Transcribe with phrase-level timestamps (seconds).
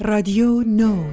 [0.00, 1.04] رادیو نو.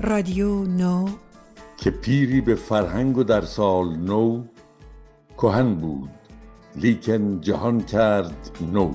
[0.00, 1.08] رادیو نو.
[1.76, 4.44] که پیری به فرهنگ و در سال نو
[5.36, 6.10] کهن بود
[6.76, 8.92] لیکن جهان کرد نو.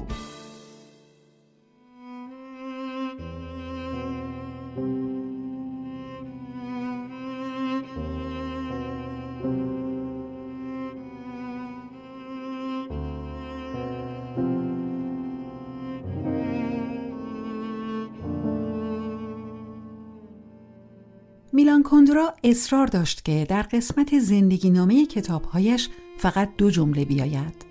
[22.52, 27.66] اصرار داشت که در قسمت زندگی نامه کتابهایش فقط دو جمله بیاید.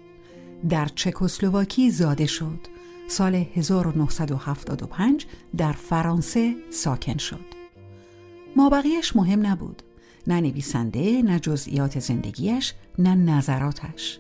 [0.69, 2.67] در چکسلواکی زاده شد.
[3.09, 7.45] سال 1975 در فرانسه ساکن شد.
[8.57, 9.83] مابقیش مهم نبود.
[10.27, 14.19] نه نویسنده نه جزئیات زندگیش نه نظراتش.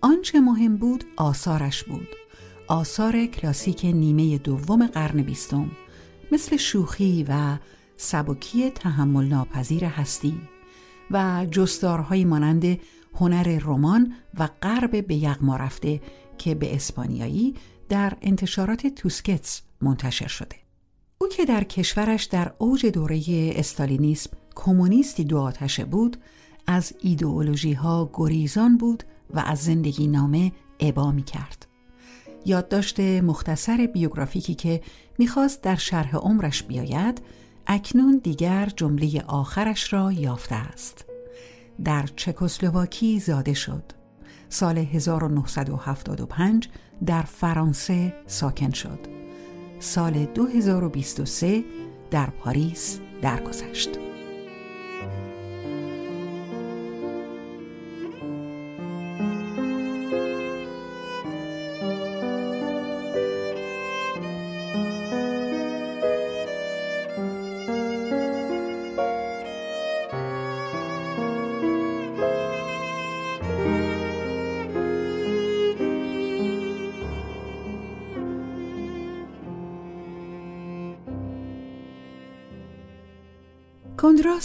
[0.00, 2.08] آنچه مهم بود آثارش بود.
[2.68, 5.70] آثار کلاسیک نیمه دوم قرن بیستم
[6.32, 7.58] مثل شوخی و
[8.02, 10.40] سبکی تحمل ناپذیر هستی
[11.10, 12.78] و جستارهایی مانند
[13.14, 16.00] هنر رمان و غرب به یغما رفته
[16.38, 17.54] که به اسپانیایی
[17.88, 20.56] در انتشارات توسکتس منتشر شده.
[21.18, 23.22] او که در کشورش در اوج دوره
[23.56, 26.16] استالینیسم کمونیستی دو آتشه بود،
[26.66, 31.66] از ایدئولوژی ها گریزان بود و از زندگی نامه ابا می کرد.
[32.46, 34.80] یادداشت مختصر بیوگرافیکی که
[35.18, 37.22] می‌خواست در شرح عمرش بیاید
[37.66, 41.04] اکنون دیگر جمله آخرش را یافته است.
[41.84, 43.82] در چکسلواکی زاده شد.
[44.48, 46.68] سال 1975
[47.06, 48.98] در فرانسه ساکن شد.
[49.80, 51.64] سال 2023
[52.10, 54.11] در پاریس درگذشت.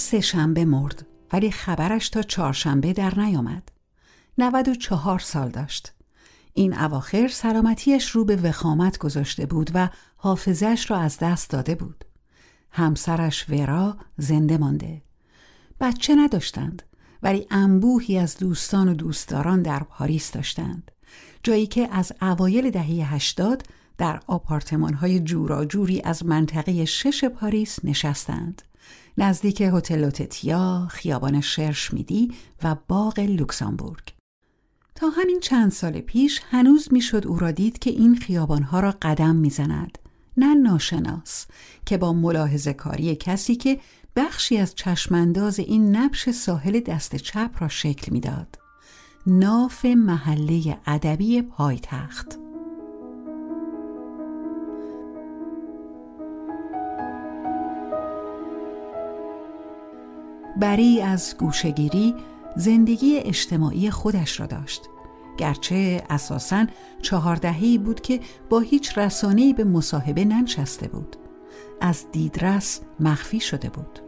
[0.07, 3.71] سه شنبه مرد ولی خبرش تا چهارشنبه در نیامد.
[4.37, 5.93] 94 سال داشت.
[6.53, 12.05] این اواخر سلامتیش رو به وخامت گذاشته بود و حافظش را از دست داده بود.
[12.71, 15.01] همسرش ورا زنده مانده.
[15.79, 16.83] بچه نداشتند
[17.23, 20.91] ولی انبوهی از دوستان و دوستداران در پاریس داشتند.
[21.43, 23.63] جایی که از اوایل دهه هشتاد
[23.97, 28.61] در آپارتمان های جوراجوری از منطقه شش پاریس نشستند.
[29.17, 32.31] نزدیک هتل لوتتیا، خیابان شرشمیدی
[32.63, 34.03] و باغ لوکسامبورگ.
[34.95, 39.35] تا همین چند سال پیش هنوز می‌شد او را دید که این خیابانها را قدم
[39.35, 39.97] می‌زند
[40.37, 41.45] نه ناشناس
[41.85, 43.79] که با ملاحظه کاری کسی که
[44.15, 48.59] بخشی از چشمانداز این نبش ساحل دست چپ را شکل می‌داد.
[49.27, 52.46] ناف محله ادبی پایتخت
[60.59, 62.15] بری از گوشگیری
[62.55, 64.81] زندگی اجتماعی خودش را داشت.
[65.37, 66.65] گرچه اساساً
[67.01, 68.19] چهاردهی بود که
[68.49, 71.15] با هیچ رسانه‌ای به مصاحبه ننشسته بود.
[71.81, 74.06] از دیدرس مخفی شده بود.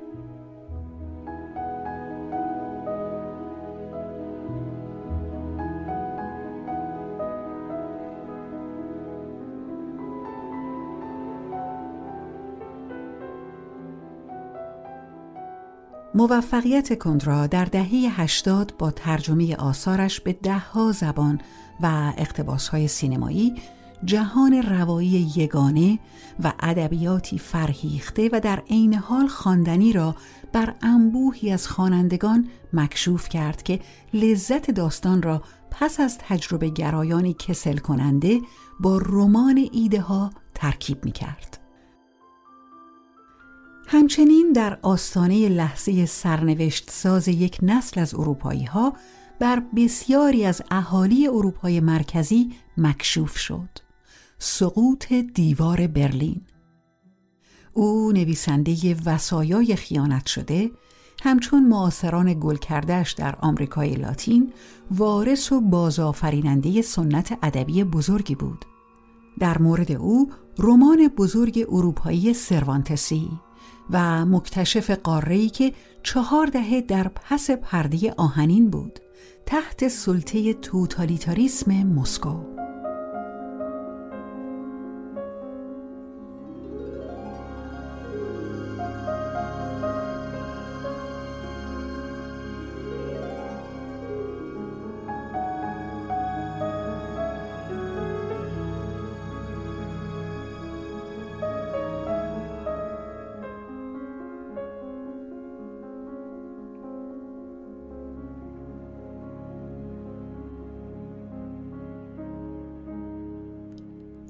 [16.19, 21.41] موفقیت کندرا در دهه 80 با ترجمه آثارش به دهها زبان
[21.81, 23.55] و اقتباسهای سینمایی
[24.05, 25.99] جهان روایی یگانه
[26.43, 30.15] و ادبیاتی فرهیخته و در عین حال خواندنی را
[30.53, 33.79] بر انبوهی از خوانندگان مکشوف کرد که
[34.13, 35.41] لذت داستان را
[35.71, 38.41] پس از تجربه گرایانی کسل کننده
[38.79, 41.58] با رمان ایده ها ترکیب می کرد.
[43.91, 48.93] همچنین در آستانه لحظه سرنوشت ساز یک نسل از اروپایی ها
[49.39, 53.69] بر بسیاری از اهالی اروپای مرکزی مکشوف شد.
[54.39, 56.41] سقوط دیوار برلین.
[57.73, 60.71] او نویسنده وسایای خیانت شده
[61.23, 64.53] همچون معاصران گل کردهش در آمریکای لاتین
[64.91, 68.65] وارث و بازآفریننده سنت ادبی بزرگی بود.
[69.39, 73.48] در مورد او رمان بزرگ اروپایی سروانتسی.
[73.89, 78.99] و مکتشف قاره‌ای که چهار دهه در پس پرده آهنین بود
[79.45, 82.58] تحت سلطه توتالیتاریسم مسکو.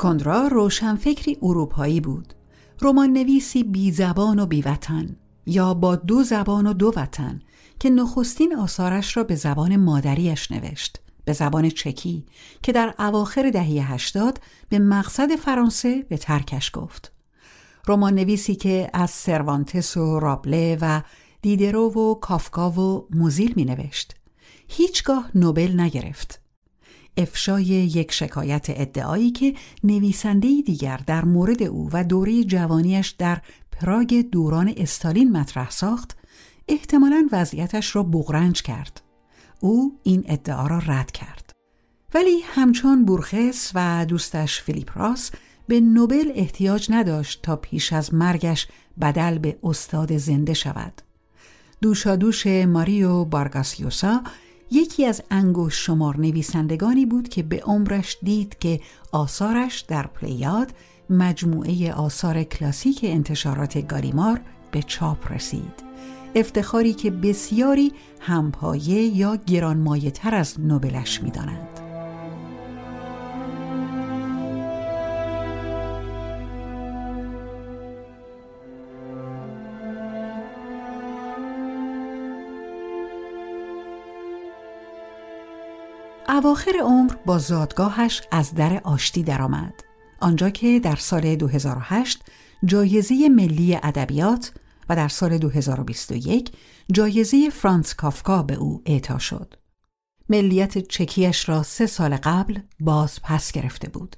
[0.09, 2.33] کندرا روشنفکری اروپایی بود.
[2.81, 5.15] رمان نویسی بی زبان و بی وطن
[5.45, 7.41] یا با دو زبان و دو وطن
[7.79, 11.00] که نخستین آثارش را به زبان مادریش نوشت.
[11.25, 12.25] به زبان چکی
[12.63, 17.11] که در اواخر دهه هشتاد به مقصد فرانسه به ترکش گفت.
[17.88, 21.01] رمان نویسی که از سروانتس و رابله و
[21.41, 24.15] دیدرو و کافکا و موزیل می نوشت.
[24.67, 26.48] هیچگاه نوبل نگرفت.
[27.19, 34.25] افشای یک شکایت ادعایی که نویسنده دیگر در مورد او و دوره جوانیش در پراگ
[34.31, 36.18] دوران استالین مطرح ساخت
[36.68, 39.01] احتمالا وضعیتش را بغرنج کرد.
[39.60, 41.51] او این ادعا را رد کرد.
[42.13, 45.31] ولی همچون بورخس و دوستش فیلیپ راس
[45.68, 48.68] به نوبل احتیاج نداشت تا پیش از مرگش
[49.01, 51.01] بدل به استاد زنده شود.
[51.81, 54.24] دوشادوش ماریو بارگاسیوسا
[54.71, 58.80] یکی از انگوش شمار نویسندگانی بود که به عمرش دید که
[59.12, 60.71] آثارش در پلیاد
[61.10, 65.89] مجموعه آثار کلاسیک انتشارات گاریمار به چاپ رسید
[66.36, 71.69] افتخاری که بسیاری همپایه یا گرانمایه تر از نوبلش می دانند.
[86.39, 89.74] اواخر عمر با زادگاهش از در آشتی درآمد
[90.19, 92.24] آنجا که در سال 2008
[92.65, 94.51] جایزه ملی ادبیات
[94.89, 96.51] و در سال 2021
[96.91, 99.53] جایزه فرانس کافکا به او اعطا شد.
[100.30, 104.15] ملیت چکیش را سه سال قبل باز پس گرفته بود.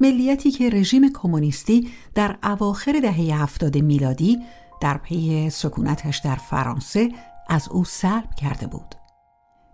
[0.00, 4.38] ملیتی که رژیم کمونیستی در اواخر دهه هفتاد میلادی
[4.80, 7.08] در پی سکونتش در فرانسه
[7.48, 8.97] از او سلب کرده بود.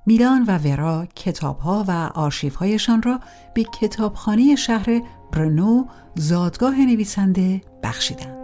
[0.06, 3.20] میلان و ورا کتابها و آرشیوهایشان را
[3.54, 5.00] به کتابخانه شهر
[5.32, 8.43] برنو زادگاه نویسنده بخشیدند.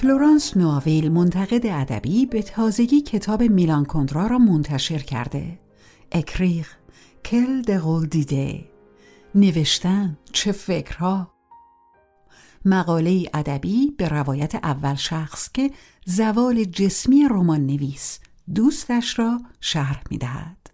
[0.00, 5.58] فلورانس نواویل منتقد ادبی به تازگی کتاب میلان کندرا را منتشر کرده
[6.12, 6.66] اکریغ
[7.24, 8.64] کل دقل دیده
[9.34, 11.30] نوشتن چه فکرها
[12.64, 15.70] مقاله ادبی به روایت اول شخص که
[16.06, 18.18] زوال جسمی رمان نویس
[18.54, 20.70] دوستش را شرح می دهد.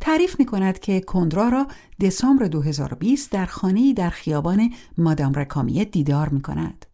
[0.00, 1.66] تعریف می کند که کندرا را
[2.00, 6.86] دسامبر 2020 در خانه در خیابان مادام رکامیه دیدار می کند.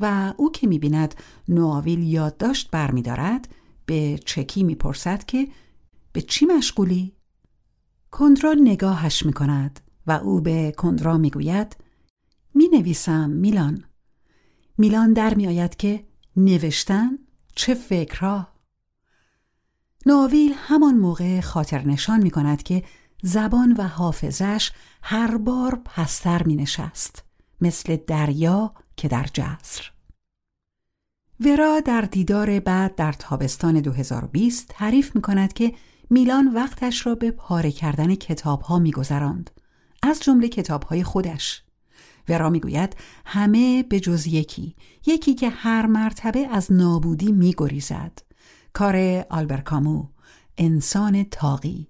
[0.00, 1.14] و او که می‌بیند
[1.48, 3.48] نواویل یادداشت برمیدارد
[3.86, 5.48] به چکی می‌پرسد که
[6.12, 7.12] به چی مشغولی؟
[8.10, 11.76] کندرا نگاهش می‌کند و او به کندرا می‌گوید
[12.54, 13.84] می نویسم میلان
[14.78, 16.04] میلان در میآید که
[16.36, 17.18] نوشتن
[17.54, 18.48] چه فکرها
[20.06, 22.82] ناویل همان موقع خاطر نشان می کند که
[23.22, 24.70] زبان و حافظش
[25.02, 27.24] هر بار پستر می نشست
[27.60, 29.90] مثل دریا که در جسر
[31.40, 35.72] ورا در دیدار بعد در تابستان 2020 تعریف می کند که
[36.10, 39.50] میلان وقتش را به پاره کردن کتاب ها می گذراند.
[40.02, 41.62] از جمله کتاب های خودش.
[42.28, 42.96] ورا می گوید
[43.26, 48.18] همه به جز یکی یکی که هر مرتبه از نابودی می گریزد.
[48.72, 50.06] کار آلبرکامو
[50.58, 51.88] انسان تاقی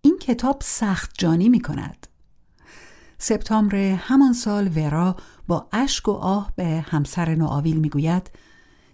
[0.00, 2.06] این کتاب سخت جانی می کند.
[3.18, 8.30] سپتامبر همان سال ورا با اشک و آه به همسر نوآویل می‌گوید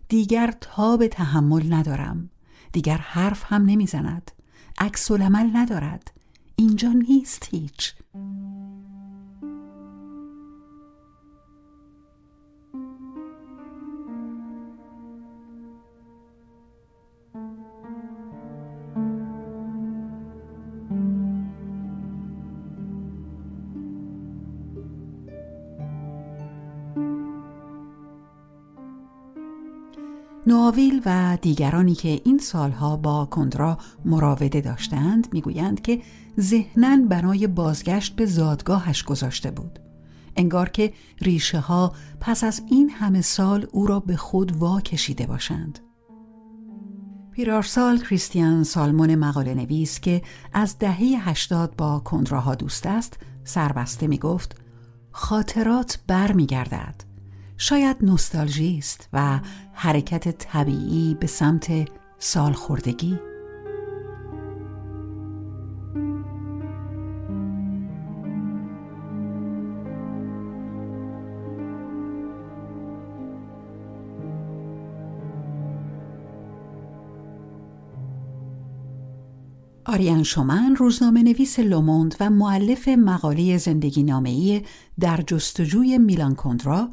[0.09, 2.31] دیگر تاب تحمل ندارم.
[2.73, 4.31] دیگر حرف هم نمی‌زند.
[4.79, 6.13] عکس العمل ندارد.
[6.57, 7.95] اینجا نیست هیچ.
[30.53, 36.03] نوآویل و دیگرانی که این سالها با کندرا مراوده داشتند می‌گویند که
[36.41, 39.79] ذهنن بنای بازگشت به زادگاهش گذاشته بود
[40.37, 45.27] انگار که ریشه ها پس از این همه سال او را به خود وا کشیده
[45.27, 45.79] باشند
[47.31, 54.19] پیرارسال کریستیان سالمون مقاله نویس که از دهه هشتاد با کندراها دوست است سربسته می
[54.19, 54.57] گفت
[55.11, 57.12] خاطرات بر می گردد.
[57.63, 59.41] شاید نوستالژی است و
[59.73, 61.89] حرکت طبیعی به سمت
[62.19, 63.19] سالخوردگی.
[79.85, 84.63] آریان شومن روزنامه نویس لوموند و معلف مقاله زندگی نامه‌ای
[85.01, 86.89] در جستجوی میلان کندرا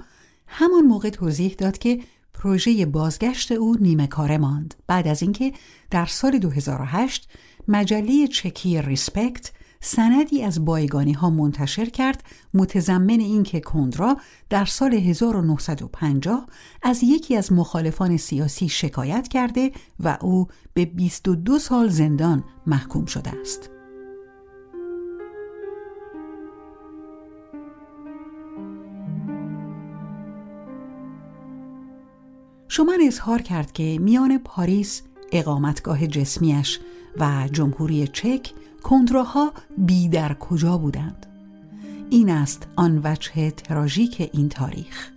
[0.50, 2.00] همان موقع توضیح داد که
[2.34, 5.54] پروژه بازگشت او نیمه کاره ماند بعد از اینکه
[5.92, 7.30] در سال 2008
[7.68, 9.52] مجله چکی ریسپکت
[9.82, 14.18] سندی از بایگانی ها منتشر کرد متضمن اینکه کندرا
[14.50, 16.48] در سال 1950
[16.82, 23.32] از یکی از مخالفان سیاسی شکایت کرده و او به 22 سال زندان محکوم شده
[23.42, 23.79] است.
[32.72, 36.80] شومن اظهار کرد که میان پاریس اقامتگاه جسمیش
[37.18, 38.52] و جمهوری چک
[38.84, 41.26] کندراها بی در کجا بودند.
[42.10, 45.10] این است آن وجه تراژیک این تاریخ.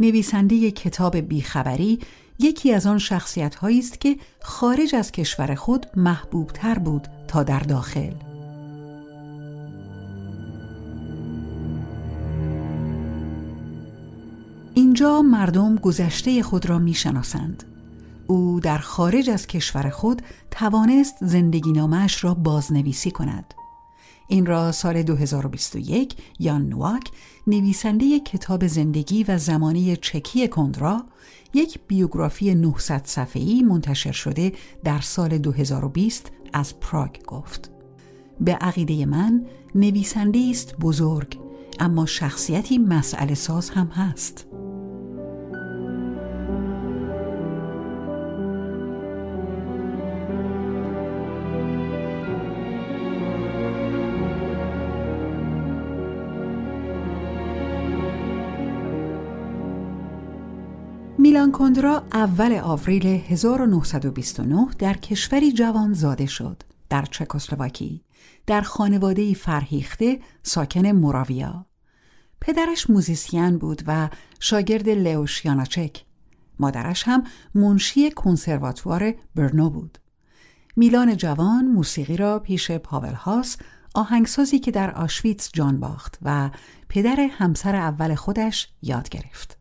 [0.00, 1.98] نویسنده کتاب بیخبری
[2.38, 7.60] یکی از آن شخصیت است که خارج از کشور خود محبوب تر بود تا در
[7.60, 8.12] داخل.
[14.96, 17.64] اینجا مردم گذشته خود را می‌شناسند.
[18.26, 23.54] او در خارج از کشور خود توانست زندگی نامش را بازنویسی کند.
[24.28, 27.10] این را سال 2021 یان نواک
[27.46, 31.04] نویسنده کتاب زندگی و زمانی چکی کندرا
[31.54, 34.52] یک بیوگرافی 900 صفحه‌ای منتشر شده
[34.84, 37.70] در سال 2020 از پراگ گفت.
[38.40, 41.38] به عقیده من نویسنده است بزرگ
[41.80, 44.46] اما شخصیتی مسئله ساز هم هست.
[61.36, 68.02] میلان کندرا اول آوریل 1929 در کشوری جوان زاده شد در چکسلواکی
[68.46, 71.66] در خانواده فرهیخته ساکن موراویا.
[72.40, 74.08] پدرش موزیسین بود و
[74.40, 76.04] شاگرد لئوش یاناچک.
[76.58, 77.24] مادرش هم
[77.54, 79.98] منشی کنسرواتوار برنو بود.
[80.76, 83.56] میلان جوان موسیقی را پیش پاول هاس
[83.94, 86.50] آهنگسازی که در آشویتس جان باخت و
[86.88, 89.55] پدر همسر اول خودش یاد گرفت.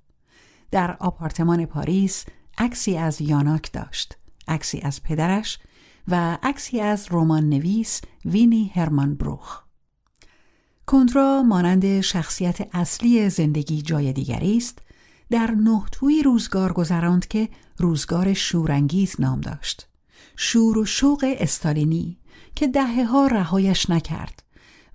[0.72, 2.26] در آپارتمان پاریس
[2.58, 4.18] عکسی از یاناک داشت.
[4.48, 5.60] عکسی از پدرش
[6.08, 9.62] و عکسی از رمان نویس وینی هرمان بروخ.
[10.88, 14.80] کندرا مانند شخصیت اصلی زندگی جای دیگری است.
[15.30, 19.88] در نه توی روزگار گذراند که روزگار شورانگیز نام داشت.
[20.38, 22.18] شور و شوق استالینی
[22.56, 24.44] که دهه ها رهایش نکرد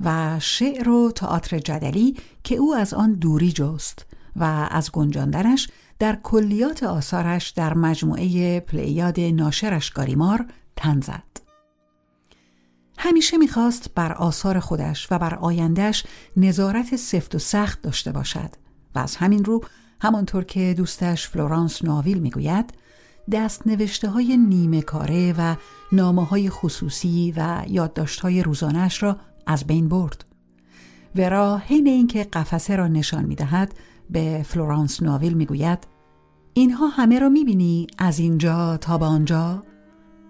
[0.01, 4.07] و شعر و تئاتر جدلی که او از آن دوری جست.
[4.37, 5.69] و از گنجاندنش
[5.99, 10.47] در کلیات آثارش در مجموعه پلیاد ناشرش گاریمار
[10.77, 11.23] تن زد.
[12.99, 16.05] همیشه می‌خواست بر آثار خودش و بر آیندهش
[16.37, 18.51] نظارت سفت و سخت داشته باشد
[18.95, 19.65] و از همین رو
[20.01, 22.73] همانطور که دوستش فلورانس ناویل می‌گوید
[23.33, 25.57] دست نوشته های نیمه کاره و
[25.93, 30.25] نامه های خصوصی و یادداشت های روزانش را از بین برد.
[31.17, 33.75] ورا حین اینکه قفسه را نشان می‌دهد
[34.11, 35.87] به فلورانس ناویل می‌گوید
[36.55, 39.63] اینها همه را می‌بینی از اینجا تا به آنجا؟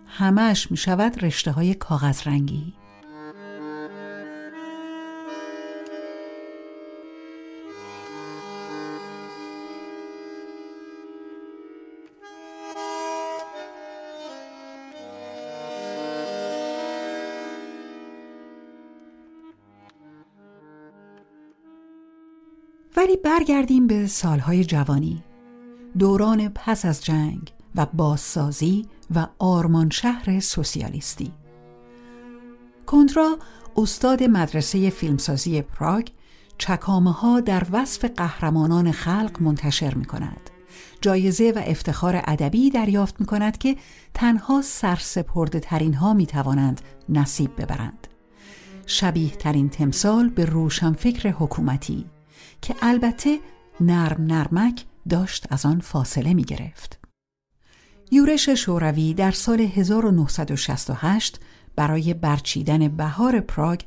[0.06, 2.75] همش می‌شود رشته های کاغذ رنگی.
[23.00, 25.23] ولی برگردیم به سالهای جوانی.
[25.99, 31.33] دوران پس از جنگ و بازسازی و آرمان شهر سوسیالیستی.
[32.87, 33.38] کندرا
[33.76, 36.09] استاد مدرسه فیلمسازی پراگ
[36.59, 40.50] چکامه ها در وصف قهرمانان خلق منتشر می کند
[41.00, 43.76] جایزه و افتخار ادبی دریافت می کند که
[44.14, 48.07] تنها سرسپرده ترین ها می توانند نصیب ببرند.
[48.87, 52.07] شبیه ترین تمثال به روشنفکر حکومتی
[52.62, 53.38] که البته
[53.80, 57.00] نرم نرمک داشت از آن فاصله می گرفت.
[58.11, 61.40] یورش شوروی در سال 1968
[61.76, 63.80] برای برچیدن بهار پراگ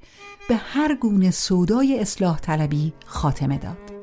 [0.50, 3.94] به هر گونه سودای اصلاح طلبی خاتمه داد.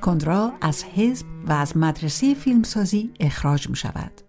[0.00, 4.20] کندرا از حزب و از مدرسه فیلمسازی اخراج می شود.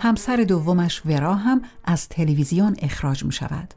[0.00, 3.74] همسر دومش ورا هم از تلویزیون اخراج می شود.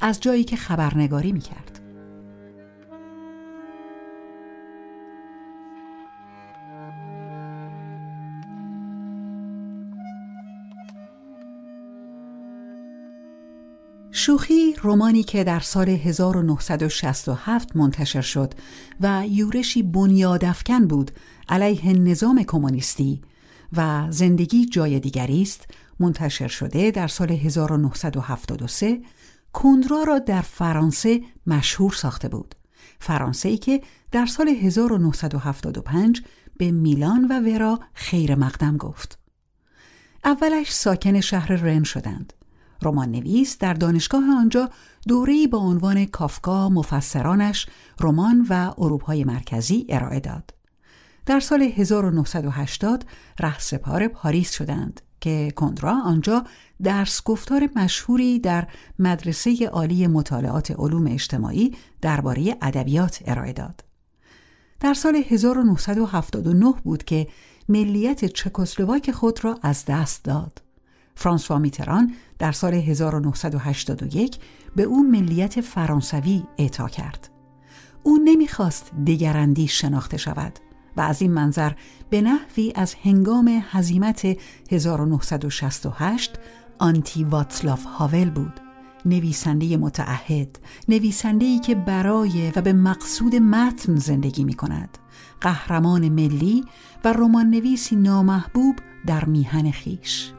[0.00, 1.81] از جایی که خبرنگاری می کرد.
[14.14, 18.54] شوخی رمانی که در سال 1967 منتشر شد
[19.00, 21.10] و یورشی بنیادفکن بود
[21.48, 23.22] علیه نظام کمونیستی
[23.76, 25.66] و زندگی جای دیگری است
[26.00, 29.00] منتشر شده در سال 1973
[29.52, 32.54] کندرا را در فرانسه مشهور ساخته بود.
[33.00, 36.22] فرانسه ای که در سال 1975
[36.56, 39.18] به میلان و ورا خیر مقدم گفت.
[40.24, 42.32] اولش ساکن شهر رن شدند.
[42.82, 44.70] رمان نویس در دانشگاه آنجا
[45.08, 47.66] دوره‌ای با عنوان کافکا مفسرانش
[48.00, 50.54] رمان و اروپای مرکزی ارائه داد.
[51.26, 53.04] در سال 1980
[53.40, 56.44] رهسپار پاریس شدند که کندرا آنجا
[56.82, 63.84] درس گفتار مشهوری در مدرسه عالی مطالعات علوم اجتماعی درباره ادبیات ارائه داد.
[64.80, 67.28] در سال 1979 بود که
[67.68, 70.62] ملیت چکسلواک خود را از دست داد.
[71.14, 74.38] فرانسوا میتران در سال 1981
[74.76, 77.30] به او ملیت فرانسوی اعطا کرد.
[78.02, 80.52] او نمی‌خواست دیگراندی شناخته شود
[80.96, 81.72] و از این منظر
[82.10, 84.36] به نحوی از هنگام هزیمت
[84.70, 86.38] 1968
[86.78, 88.60] آنتی واتسلاف هاول بود.
[89.04, 94.98] نویسنده متعهد نویسنده که برای و به مقصود متن زندگی می کند
[95.40, 96.64] قهرمان ملی
[97.04, 100.32] و رمان نویسی نامحبوب در میهن خیش.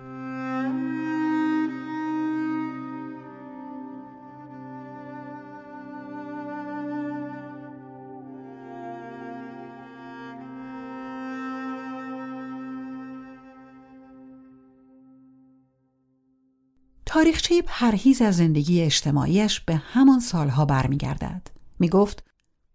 [17.24, 21.48] تاریخچه پرهیز از زندگی اجتماعیش به همان سالها برمیگردد.
[21.80, 22.24] می گفت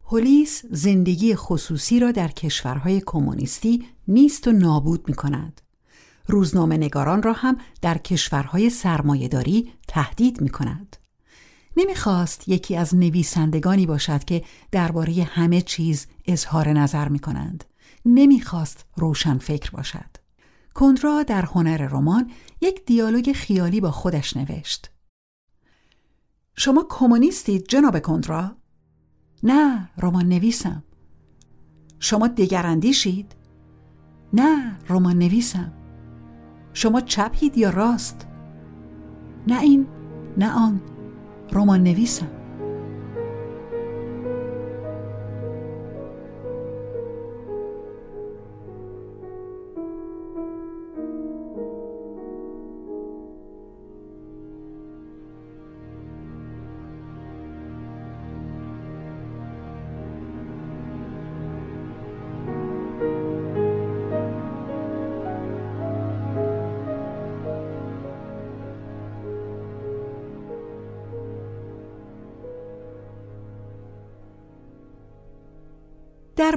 [0.04, 5.60] پلیس زندگی خصوصی را در کشورهای کمونیستی نیست و نابود می کند.
[6.26, 10.96] روزنامه نگاران را هم در کشورهای سرمایهداری تهدید می کند.
[11.76, 17.64] نمی‌خواست یکی از نویسندگانی باشد که درباره همه چیز اظهار نظر می کنند.
[18.06, 20.17] نمی‌خواست روشن فکر باشد.
[20.78, 24.90] کندرا در هنر رمان یک دیالوگ خیالی با خودش نوشت.
[26.56, 28.56] شما کمونیستید جناب کندرا؟
[29.42, 30.84] نه رمان نویسم.
[31.98, 33.36] شما دگراندیشید؟
[34.32, 35.72] نه رمان نویسم.
[36.72, 38.26] شما چپید یا راست؟
[39.46, 39.86] نه این
[40.36, 40.80] نه آن
[41.52, 42.37] رمان نویسم.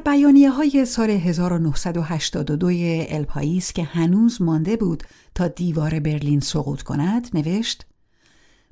[0.05, 2.69] بیانیه های سال 1982
[3.09, 5.03] الپاییس که هنوز مانده بود
[5.35, 7.85] تا دیوار برلین سقوط کند نوشت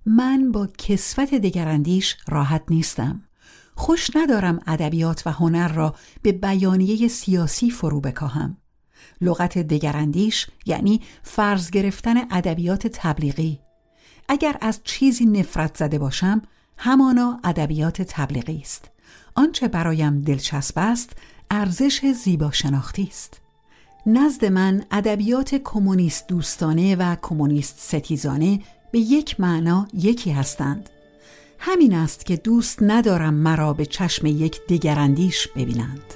[0.06, 3.24] من با کسفت دگراندیش راحت نیستم.
[3.76, 8.58] خوش ندارم ادبیات و هنر را به بیانیه سیاسی فرو بکاهم.
[9.22, 13.60] لغت دگراندیش یعنی فرض گرفتن ادبیات تبلیغی.
[14.30, 16.42] اگر از چیزی نفرت زده باشم
[16.78, 18.90] همانا ادبیات تبلیغی است.
[19.40, 21.10] آنچه برایم دلچسب است
[21.52, 23.42] ارزش زیبا شناختی است.
[24.06, 28.60] نزد من ادبیات کمونیست دوستانه و کمونیست ستیزانه
[28.92, 30.90] به یک معنا یکی هستند.
[31.60, 36.14] همین است که دوست ندارم مرا به چشم یک دگراندیش ببینند.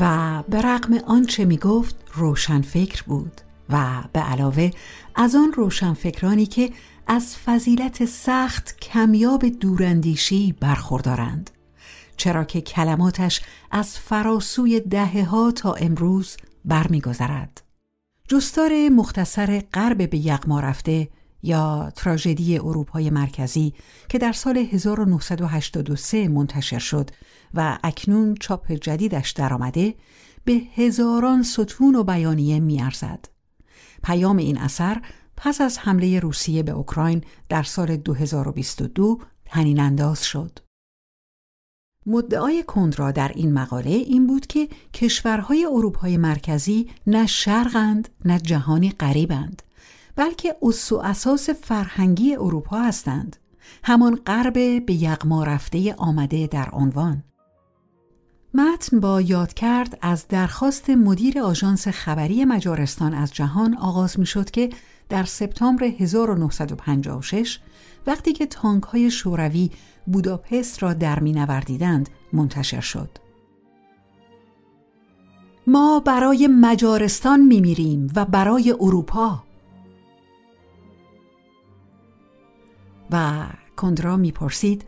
[0.00, 4.70] و به رغم آنچه می گفت روشن فکر بود و به علاوه
[5.14, 6.70] از آن روشنفکرانی که
[7.06, 11.50] از فضیلت سخت کمیاب دوراندیشی برخوردارند
[12.16, 17.62] چرا که کلماتش از فراسوی دهه ها تا امروز برمیگذرد.
[18.28, 21.08] جستار مختصر غرب به یغما رفته
[21.42, 23.74] یا تراژدی اروپای مرکزی
[24.08, 27.10] که در سال 1983 منتشر شد
[27.54, 29.94] و اکنون چاپ جدیدش درآمده
[30.44, 33.24] به هزاران ستون و بیانیه میارزد.
[34.02, 35.02] پیام این اثر
[35.36, 40.58] پس از حمله روسیه به اوکراین در سال 2022 تنین انداز شد.
[42.06, 48.90] مدعای کندرا در این مقاله این بود که کشورهای اروپای مرکزی نه شرقند نه جهانی
[48.90, 49.62] غریبند
[50.18, 53.36] بلکه اصو اساس فرهنگی اروپا هستند
[53.84, 57.24] همان غرب به یغما رفته آمده در عنوان
[58.54, 64.50] متن با یاد کرد از درخواست مدیر آژانس خبری مجارستان از جهان آغاز می شد
[64.50, 64.70] که
[65.08, 67.58] در سپتامبر 1956
[68.06, 69.70] وقتی که تانک های شوروی
[70.06, 73.10] بوداپست را در می نوردیدند منتشر شد.
[75.66, 79.47] ما برای مجارستان می میریم و برای اروپا
[83.10, 84.84] و کندرا می‌پرسید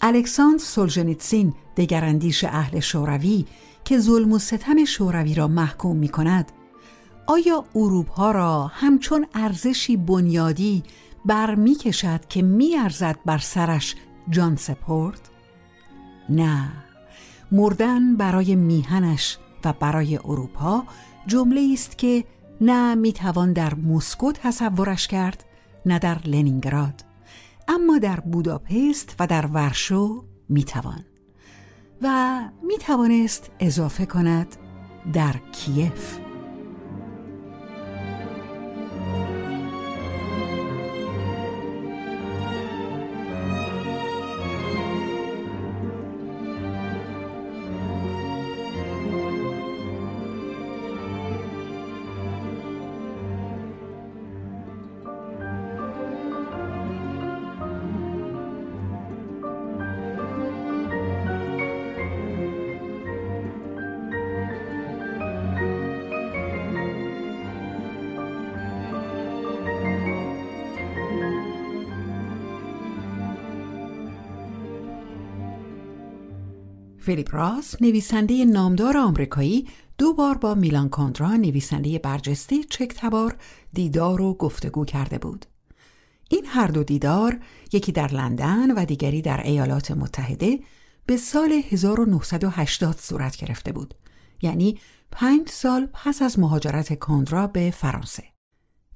[0.00, 3.44] الکساندر سولژنیتسین دگراندیش اهل شوروی
[3.84, 6.52] که ظلم و ستم شوروی را محکوم می کند
[7.26, 10.82] آیا اروپا را همچون ارزشی بنیادی
[11.24, 13.96] بر می کشد که می ارزد بر سرش
[14.30, 15.20] جان سپرد؟
[16.28, 16.72] نه
[17.52, 20.84] مردن برای میهنش و برای اروپا
[21.26, 22.24] جمله است که
[22.60, 25.44] نه می‌توان در مسکو تصورش کرد
[25.86, 27.04] نه در لنینگراد
[27.68, 31.04] اما در بوداپست و در ورشو می‌توان.
[32.02, 34.56] و می‌توانست اضافه کند
[35.12, 36.18] در کیف.
[77.12, 83.36] فیلیپ راس نویسنده نامدار آمریکایی دو بار با میلان کاندرا نویسنده برجسته چک تبار
[83.72, 85.46] دیدار و گفتگو کرده بود.
[86.30, 87.38] این هر دو دیدار
[87.72, 90.60] یکی در لندن و دیگری در ایالات متحده
[91.06, 93.94] به سال 1980 صورت گرفته بود.
[94.42, 94.78] یعنی
[95.10, 98.24] پنج سال پس از مهاجرت کاندرا به فرانسه.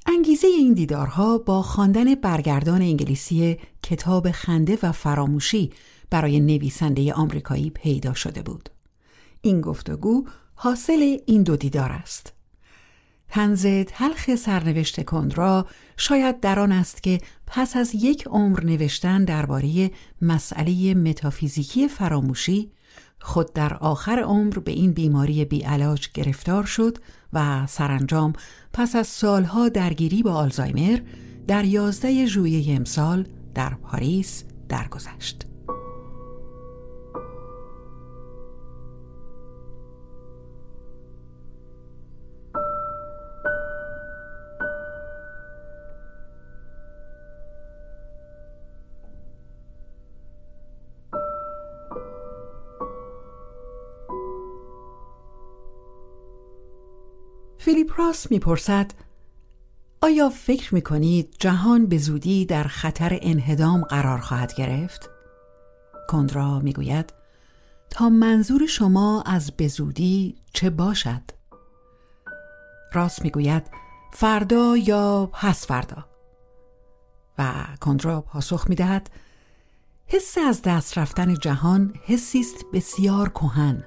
[0.07, 5.71] انگیزه این دیدارها با خواندن برگردان انگلیسی کتاب خنده و فراموشی
[6.11, 8.69] برای نویسنده آمریکایی پیدا شده بود.
[9.41, 12.33] این گفتگو حاصل این دو دیدار است.
[13.29, 15.67] تنز تلخ سرنوشت کندرا
[15.97, 19.91] شاید در آن است که پس از یک عمر نوشتن درباره
[20.23, 22.71] مسئله متافیزیکی فراموشی
[23.21, 26.99] خود در آخر عمر به این بیماری بیعلاج گرفتار شد
[27.33, 28.33] و سرانجام
[28.73, 30.99] پس از سالها درگیری با آلزایمر
[31.47, 35.47] در یازده ژوئیه امسال در پاریس درگذشت.
[57.97, 58.91] فیلیپ راس می‌پرسد
[60.03, 65.11] آیا فکر می کنید جهان به زودی در خطر انهدام قرار خواهد گرفت؟
[66.09, 67.13] کندرا می‌گوید
[67.91, 71.23] تا منظور شما از بزودی چه باشد؟
[72.93, 73.63] راست می‌گوید
[74.13, 76.05] فردا یا پس فردا
[77.39, 79.11] و کندرا پاسخ می‌دهد
[80.07, 83.85] حس از دست رفتن جهان حسی است بسیار کهن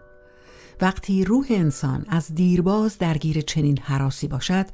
[0.81, 4.65] وقتی روح انسان از دیرباز درگیر چنین حراسی باشد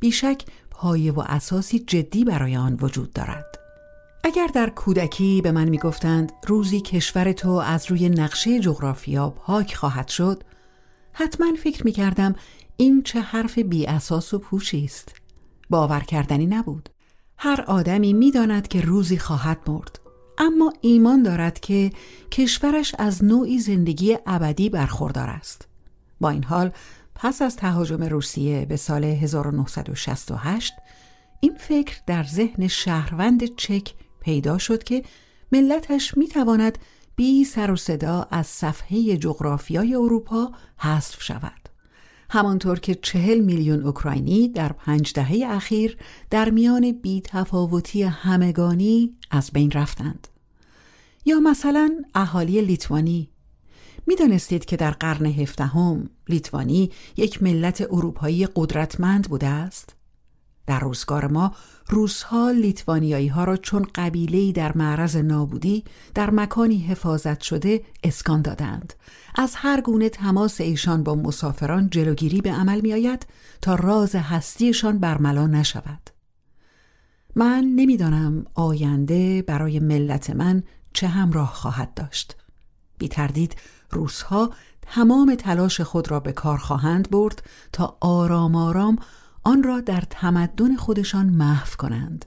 [0.00, 3.58] بیشک پایه و اساسی جدی برای آن وجود دارد.
[4.24, 10.08] اگر در کودکی به من می‌گفتند روزی کشور تو از روی نقشه جغرافیا پاک خواهد
[10.08, 10.42] شد.
[11.12, 12.34] حتما فکر می کردم
[12.76, 15.14] این چه حرف بی اساس و پوچی است.
[15.70, 16.88] باور کردنی نبود.
[17.38, 20.01] هر آدمی می‌داند که روزی خواهد مرد.
[20.38, 21.90] اما ایمان دارد که
[22.30, 25.68] کشورش از نوعی زندگی ابدی برخوردار است.
[26.20, 26.70] با این حال
[27.14, 30.72] پس از تهاجم روسیه به سال 1968
[31.40, 35.02] این فکر در ذهن شهروند چک پیدا شد که
[35.52, 36.78] ملتش می‌تواند
[37.16, 41.61] بی سر و صدا از صفحه جغرافیای اروپا حذف شود.
[42.32, 45.96] همانطور که چهل میلیون اوکراینی در پنج دهه اخیر
[46.30, 50.28] در میان بی تفاوتی همگانی از بین رفتند.
[51.24, 53.30] یا مثلا اهالی لیتوانی.
[54.06, 59.96] می‌دانستید که در قرن هفدهم لیتوانی یک ملت اروپایی قدرتمند بوده است؟
[60.66, 61.52] در روزگار ما
[61.88, 68.94] روسها لیتوانیایی ها را چون قبیله‌ای در معرض نابودی در مکانی حفاظت شده اسکان دادند.
[69.34, 73.26] از هر گونه تماس ایشان با مسافران جلوگیری به عمل می آید
[73.62, 76.10] تا راز هستیشان برملا نشود.
[77.36, 80.62] من نمی‌دانم آینده برای ملت من
[80.94, 82.36] چه همراه خواهد داشت.
[82.98, 83.56] بی تردید
[83.90, 84.50] روسها
[84.82, 88.96] تمام تلاش خود را به کار خواهند برد تا آرام آرام
[89.44, 92.24] آن را در تمدن خودشان محو کنند.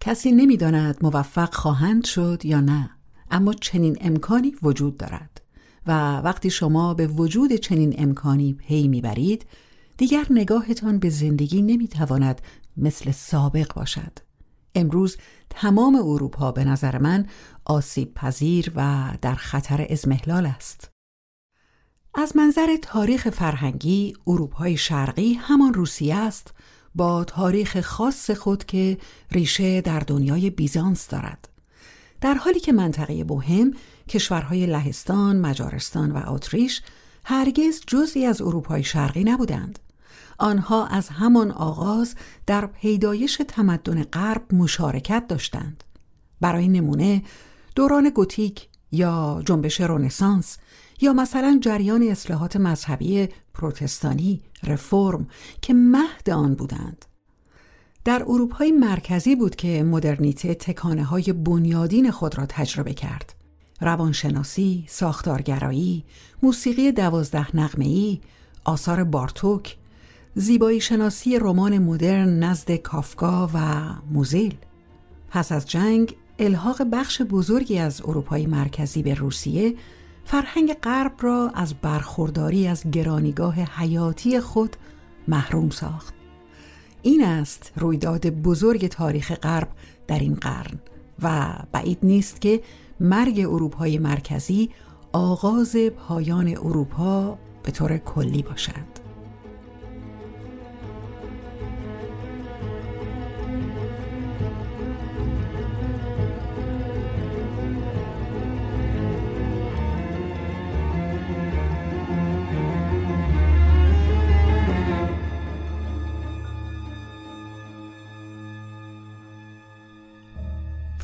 [0.00, 2.90] کسی نمی‌داند موفق خواهند شد یا نه
[3.30, 5.42] اما چنین امکانی وجود دارد
[5.86, 9.46] و وقتی شما به وجود چنین امکانی پی می‌برید
[9.96, 12.40] دیگر نگاهتان به زندگی نمی‌تواند
[12.76, 14.18] مثل سابق باشد.
[14.74, 15.16] امروز
[15.50, 17.26] تمام اروپا به نظر من
[17.64, 20.89] آسیب پذیر و در خطر ازمهلال است.
[22.14, 26.54] از منظر تاریخ فرهنگی اروپای شرقی همان روسیه است
[26.94, 28.98] با تاریخ خاص خود که
[29.32, 31.48] ریشه در دنیای بیزانس دارد.
[32.20, 33.70] در حالی که منطقه بوهم
[34.08, 36.82] کشورهای لهستان، مجارستان و اتریش
[37.24, 39.78] هرگز جزی از اروپای شرقی نبودند.
[40.38, 42.14] آنها از همان آغاز
[42.46, 45.84] در پیدایش تمدن غرب مشارکت داشتند.
[46.40, 47.22] برای نمونه
[47.74, 50.58] دوران گوتیک یا جنبش رونسانس
[51.00, 55.28] یا مثلا جریان اصلاحات مذهبی پروتستانی رفرم
[55.62, 57.04] که مهد آن بودند.
[58.04, 63.34] در اروپای مرکزی بود که مدرنیته تکانه های بنیادین خود را تجربه کرد.
[63.80, 66.04] روانشناسی، ساختارگرایی،
[66.42, 68.20] موسیقی دوازده نغمه‌ای،
[68.64, 69.76] آثار بارتوک،
[70.34, 73.58] زیبایی شناسی رمان مدرن نزد کافکا و
[74.10, 74.54] موزیل.
[75.30, 79.74] پس از جنگ الحاق بخش بزرگی از اروپای مرکزی به روسیه
[80.30, 84.76] فرهنگ غرب را از برخورداری از گرانیگاه حیاتی خود
[85.28, 86.14] محروم ساخت.
[87.02, 89.68] این است رویداد بزرگ تاریخ غرب
[90.06, 90.78] در این قرن
[91.22, 92.62] و بعید نیست که
[93.00, 94.70] مرگ اروپای مرکزی
[95.12, 99.09] آغاز پایان اروپا به طور کلی باشد.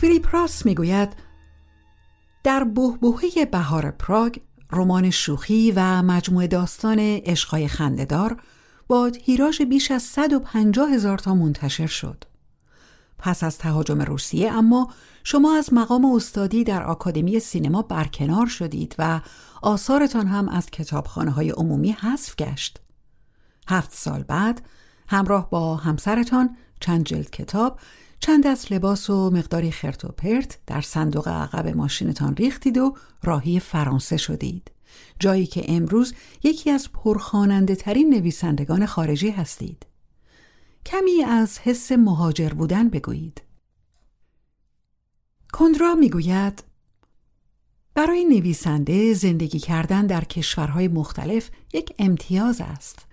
[0.07, 1.09] فیلیپ راس می‌گوید
[2.45, 4.41] در بهبهه بهار پراگ
[4.73, 8.43] رمان شوخی و مجموعه داستان عشقای خندهدار
[8.87, 12.25] با تیراژ بیش از 150 هزار تا منتشر شد.
[13.19, 14.93] پس از تهاجم روسیه اما
[15.25, 19.21] شما از مقام استادی در آکادمی سینما برکنار شدید و
[19.63, 22.81] آثارتان هم از کتابخانه های عمومی حذف گشت.
[23.69, 24.63] هفت سال بعد
[25.09, 27.79] همراه با همسرتان چند جلد کتاب
[28.21, 33.61] چند از لباس و مقداری خرت و پرت در صندوق عقب ماشینتان ریختید و راهی
[33.61, 34.71] فرانسه شدید.
[35.19, 39.87] جایی که امروز یکی از پرخاننده ترین نویسندگان خارجی هستید.
[40.87, 43.43] کمی از حس مهاجر بودن بگویید.
[45.53, 46.65] کندرا می‌گوید
[47.95, 53.07] برای نویسنده زندگی کردن در کشورهای مختلف یک امتیاز است.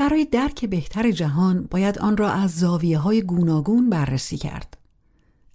[0.00, 4.78] برای درک بهتر جهان باید آن را از زاویه های گوناگون بررسی کرد.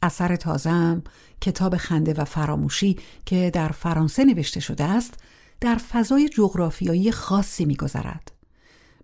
[0.04, 1.04] اثر تازم
[1.42, 5.14] کتاب خنده و فراموشی که در فرانسه نوشته شده است
[5.62, 8.32] در فضای جغرافیایی خاصی میگذرد.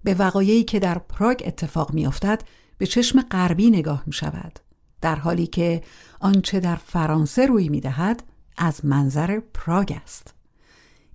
[0.03, 2.41] به وقایعی که در پراگ اتفاق میافتد
[2.77, 4.59] به چشم غربی نگاه می شود.
[5.01, 5.81] در حالی که
[6.19, 8.23] آنچه در فرانسه روی می دهد
[8.57, 10.33] از منظر پراگ است.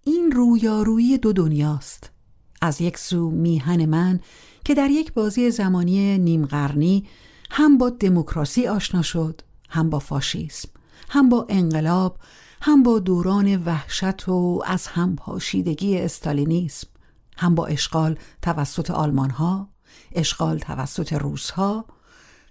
[0.05, 2.16] این رویارویی دو دنیاست.
[2.63, 4.21] از یک سو میهن من
[4.65, 7.07] که در یک بازی زمانی نیم قرنی
[7.51, 10.69] هم با دموکراسی آشنا شد هم با فاشیسم
[11.09, 12.19] هم با انقلاب
[12.63, 16.89] هم با دوران وحشت و از هم پاشیدگی استالینیسم
[17.37, 19.69] هم با اشغال توسط آلمان ها
[20.13, 21.85] اشغال توسط روس ها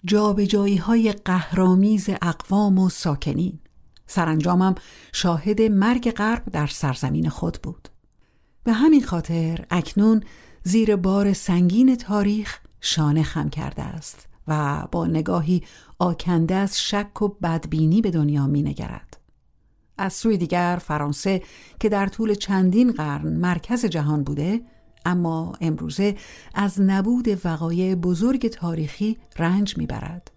[0.05, 3.59] جابجایی های قهرامیز اقوام و ساکنین.
[4.07, 4.75] سرانجامم
[5.13, 7.89] شاهد مرگ غرب در سرزمین خود بود.
[8.65, 10.23] به همین خاطر اکنون
[10.63, 15.63] زیر بار سنگین تاریخ شانه خم کرده است و با نگاهی
[15.99, 19.17] آکنده از شک و بدبینی به دنیا می نگرد.
[19.97, 21.41] از سوی دیگر فرانسه
[21.79, 24.61] که در طول چندین قرن مرکز جهان بوده
[25.05, 26.15] اما امروزه
[26.55, 30.31] از نبود وقایع بزرگ تاریخی رنج می‌برد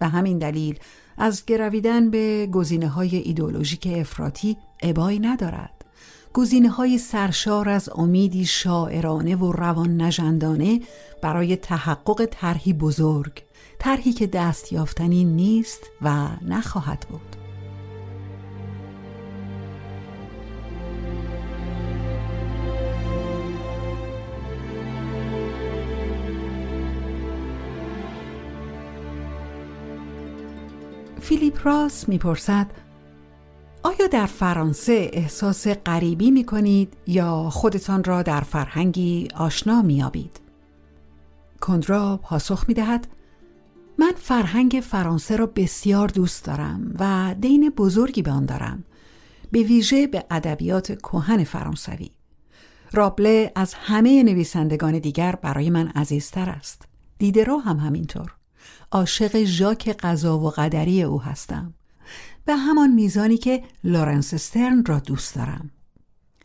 [0.00, 0.78] و همین دلیل
[1.18, 5.79] از گرویدن به گزینه های ایدولوژیک افراطی ابایی ندارد
[6.34, 10.80] گزینه های سرشار از امیدی شاعرانه و روان نجندانه
[11.22, 13.42] برای تحقق طرحی بزرگ
[13.78, 17.36] طرحی که دست یافتنی نیست و نخواهد بود.
[31.20, 32.66] فیلیپ راس می‌پرسد
[33.82, 40.40] آیا در فرانسه احساس غریبی می کنید یا خودتان را در فرهنگی آشنا می آبید؟
[41.60, 43.06] کندرا پاسخ می دهد
[43.98, 48.84] من فرهنگ فرانسه را بسیار دوست دارم و دین بزرگی به آن دارم
[49.52, 52.10] به ویژه به ادبیات کهن فرانسوی.
[52.92, 56.82] رابله از همه نویسندگان دیگر برای من عزیزتر است.
[57.18, 58.34] دیدرو هم همینطور.
[58.92, 61.74] عاشق ژاک قضا و قدری او هستم.
[62.44, 65.70] به همان میزانی که لورنس استرن را دوست دارم.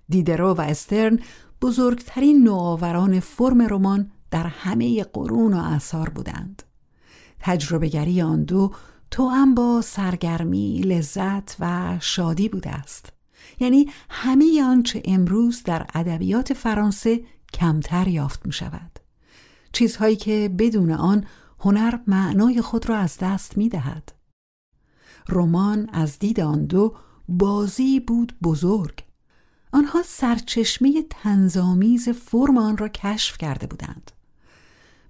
[0.10, 1.20] دیدرو و استرن
[1.62, 6.64] بزرگترین نوآوران فرم رمان در همه قرون و اعصار بودند.
[7.40, 8.72] تجربهگری آن دو
[9.12, 13.14] توأم با سرگرمی، لذت و شادی بوده است.
[13.60, 17.22] یعنی همه آنچه امروز در ادبیات فرانسه
[17.54, 19.00] کمتر یافت می شود
[19.72, 21.26] چیزهایی که بدون آن
[21.60, 24.12] هنر معنای خود را از دست می دهد.
[25.30, 26.96] رمان از دید آن دو
[27.30, 29.04] بازی بود بزرگ.
[29.72, 34.12] آنها سرچشمه تنظامیز فرم آن را کشف کرده بودند.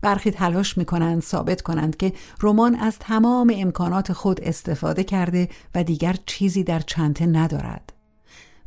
[0.02, 5.84] برخی تلاش می کنند ثابت کنند که رمان از تمام امکانات خود استفاده کرده و
[5.84, 7.94] دیگر چیزی در چنته ندارد.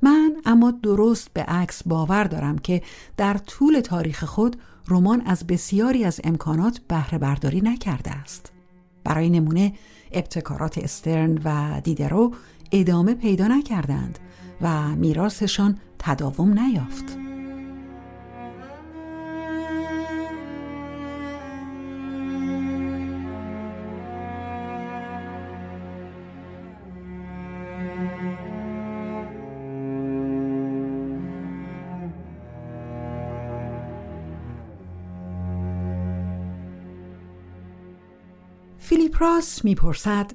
[0.03, 2.83] من اما درست به عکس باور دارم که
[3.17, 4.57] در طول تاریخ خود
[4.89, 8.53] رمان از بسیاری از امکانات بهره برداری نکرده است.
[9.05, 9.73] برای نمونه
[10.13, 12.33] ابتکارات استرن و دیدرو
[12.73, 14.19] ادامه پیدا نکردند
[14.61, 17.28] و میراثشان تداوم نیافت.
[39.09, 40.33] فیلیپ راس می‌پرسد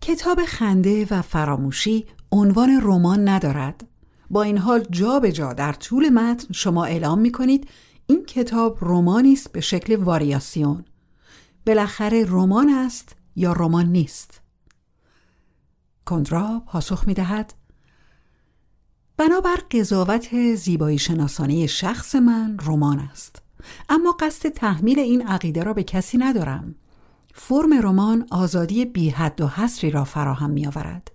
[0.00, 3.88] کتاب خنده و فراموشی عنوان رمان ندارد.
[4.30, 7.68] با این حال جا به جا در طول متن شما اعلام می کنید
[8.06, 10.84] این کتاب رومانی است به شکل واریاسیون.
[11.66, 14.40] بالاخره رمان است یا رمان نیست؟
[16.06, 17.54] کندرا پاسخ می دهد
[19.16, 23.42] بنابر قضاوت زیبایی شناسانه شخص من رمان است.
[23.88, 26.74] اما قصد تحمیل این عقیده را به کسی ندارم.
[27.34, 31.12] فرم رمان آزادی بی حد و حصری را فراهم می آورد.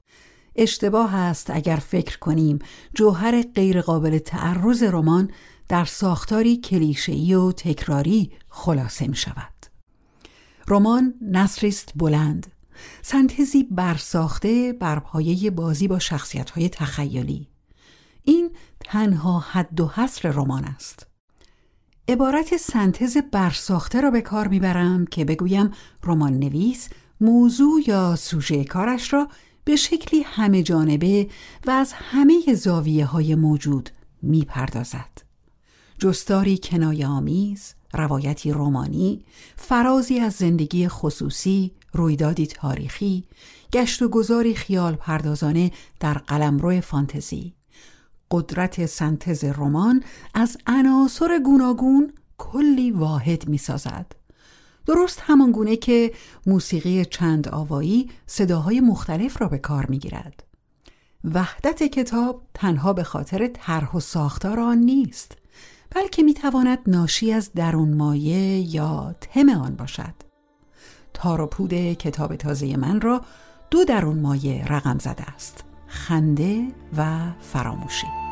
[0.55, 2.59] اشتباه است اگر فکر کنیم
[2.95, 5.31] جوهر غیرقابل تعرض رمان
[5.67, 9.53] در ساختاری کلیشه‌ای و تکراری خلاصه می شود.
[10.67, 12.47] رمان نصریست بلند
[13.01, 17.47] سنتزی برساخته بر پایه بازی با شخصیت‌های تخیلی
[18.23, 21.06] این تنها حد و حصر رمان است
[22.09, 25.71] عبارت سنتز برساخته را به کار می‌برم که بگویم
[26.03, 26.89] رمان نویس
[27.21, 29.27] موضوع یا سوژه کارش را
[29.63, 31.27] به شکلی همه جانبه
[31.65, 33.89] و از همه زاویه های موجود
[34.21, 35.21] می‌پردازد.
[35.99, 39.25] جستاری کنایه آمیز، روایتی رومانی،
[39.55, 43.23] فرازی از زندگی خصوصی، رویدادی تاریخی،
[43.73, 47.56] گشت و گذاری خیال پردازانه در قلمرو فانتزی
[48.31, 50.03] قدرت سنتز رمان
[50.33, 54.05] از عناصر گوناگون کلی واحد می سازد.
[54.85, 56.11] درست همان گونه که
[56.45, 60.43] موسیقی چند آوایی صداهای مختلف را به کار می گیرد.
[61.23, 65.37] وحدت کتاب تنها به خاطر طرح و ساختار آن نیست
[65.89, 70.13] بلکه می تواند ناشی از درون مایه یا تم آن باشد
[71.13, 73.21] تار و پود کتاب تازه من را
[73.71, 76.67] دو درون مایه رقم زده است خنده
[76.97, 78.26] و فراموشی.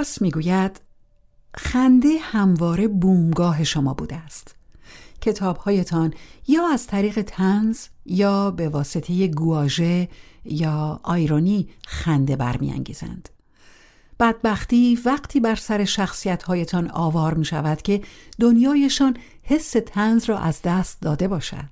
[0.00, 0.80] راس می‌گوید
[1.56, 4.56] خنده همواره بومگاه شما بوده است.
[5.20, 6.14] کتابهایتان
[6.48, 10.08] یا از طریق تنز یا به واسطه گواژه
[10.44, 13.28] یا آیرونی خنده برمیانگیزند.
[14.20, 18.02] بدبختی وقتی بر سر شخصیت هایتان آوار می شود که
[18.40, 21.70] دنیایشان حس تنز را از دست داده باشد.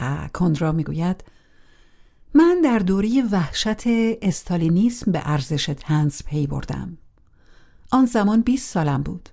[0.00, 1.24] و کندرا می گوید
[2.34, 3.86] من در دوری وحشت
[4.22, 6.98] استالینیسم به ارزش تنز پی بردم.
[7.92, 9.28] آن زمان 20 سالم بود.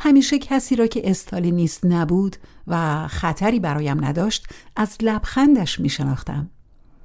[0.00, 2.36] همیشه کسی را که استالینیست نبود
[2.66, 6.50] و خطری برایم نداشت از لبخندش می شناختم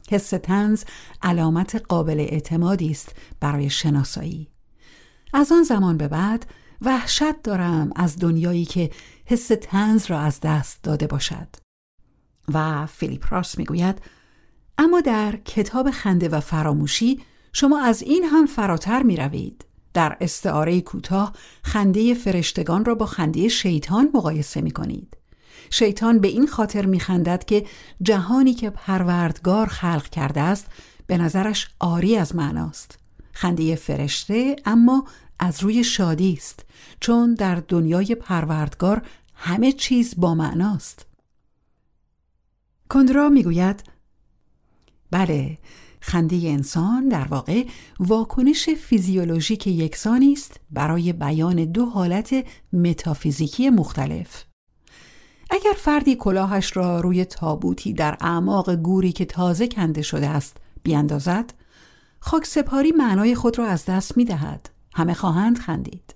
[0.10, 0.84] حس تنز
[1.22, 4.48] علامت قابل اعتمادی است برای شناسایی.
[5.34, 6.46] از آن زمان به بعد
[6.82, 8.90] وحشت دارم از دنیایی که
[9.26, 11.48] حس تنز را از دست داده باشد.
[12.54, 14.02] و فیلیپ راس می‌گوید
[14.78, 17.22] اما در کتاب خنده و فراموشی
[17.54, 19.66] شما از این هم فراتر می روید.
[19.94, 21.34] در استعاره کوتاه
[21.64, 25.18] خنده فرشتگان را با خنده شیطان مقایسه می کنید.
[25.70, 27.66] شیطان به این خاطر میخندد که
[28.02, 30.68] جهانی که پروردگار خلق کرده است
[31.08, 33.00] به نظرش آری از معناست
[33.32, 35.08] خنده فرشته اما
[35.40, 36.66] از روی شادی است
[37.00, 39.02] چون در دنیای پروردگار
[39.36, 41.06] همه چیز با معناست
[42.90, 43.84] کندرا می‌گوید
[45.12, 45.58] بله
[46.02, 47.66] خنده انسان در واقع
[48.00, 54.44] واکنش فیزیولوژیک یکسانی است برای بیان دو حالت متافیزیکی مختلف
[55.50, 61.54] اگر فردی کلاهش را روی تابوتی در اعماق گوری که تازه کنده شده است بیاندازد
[62.20, 64.70] خاک سپاری معنای خود را از دست می دهد.
[64.94, 66.16] همه خواهند خندید.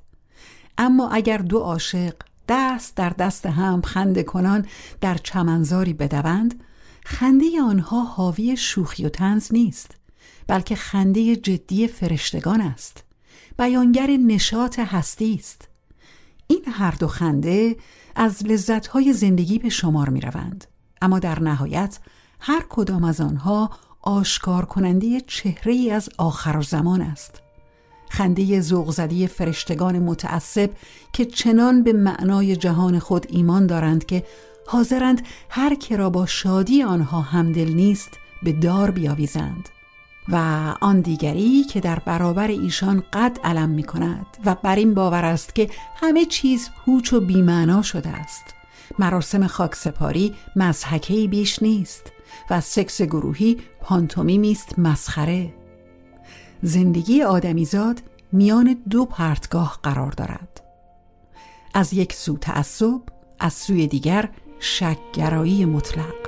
[0.77, 2.13] اما اگر دو عاشق
[2.49, 4.65] دست در دست هم خنده کنان
[5.01, 6.63] در چمنزاری بدوند
[7.07, 9.91] خنده آنها حاوی شوخی و تنز نیست
[10.47, 13.03] بلکه خنده جدی فرشتگان است
[13.57, 15.67] بیانگر نشاط هستی است
[16.47, 17.75] این هر دو خنده
[18.15, 20.65] از لذتهای زندگی به شمار می روند.
[21.01, 21.99] اما در نهایت
[22.39, 23.69] هر کدام از آنها
[24.01, 27.41] آشکار کننده چهره ای از آخر زمان است.
[28.09, 30.69] خنده زوغزدی فرشتگان متعصب
[31.13, 34.23] که چنان به معنای جهان خود ایمان دارند که
[34.67, 39.69] حاضرند هر که را با شادی آنها همدل نیست به دار بیاویزند.
[40.29, 40.35] و
[40.81, 45.55] آن دیگری که در برابر ایشان قد علم می کند و بر این باور است
[45.55, 48.43] که همه چیز هوچ و بیمعنا شده است.
[48.99, 52.11] مراسم خاکسپاری مزحکهی بیش نیست
[52.49, 55.53] و سکس گروهی پانتومیمی است مسخره.
[56.61, 58.01] زندگی آدمیزاد
[58.31, 60.61] میان دو پرتگاه قرار دارد.
[61.73, 63.01] از یک سو تعصب
[63.39, 64.29] از سوی دیگر
[64.59, 66.24] شکگرایی مطلق.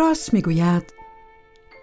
[0.00, 0.92] فیلیپ راس می‌گوید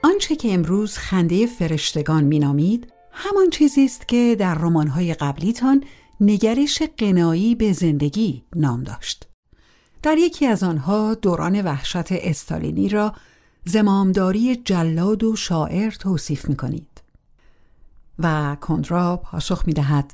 [0.03, 5.83] آنچه که امروز خنده فرشتگان مینامید همان چیزی است که در رمان‌های قبلیتان
[6.21, 9.27] نگرش قنایی به زندگی نام داشت
[10.03, 13.13] در یکی از آنها دوران وحشت استالینی را
[13.65, 17.01] زمامداری جلاد و شاعر توصیف می کنید.
[18.19, 20.13] و کندرا پاسخ می دهد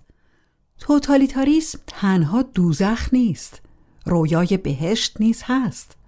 [0.79, 3.61] توتالیتاریسم تنها دوزخ نیست
[4.05, 6.02] رویای بهشت نیز هست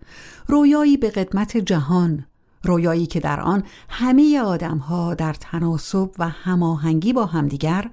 [0.47, 2.25] رویایی به قدمت جهان
[2.63, 7.89] رویایی که در آن همه آدمها در تناسب و هماهنگی با همدیگر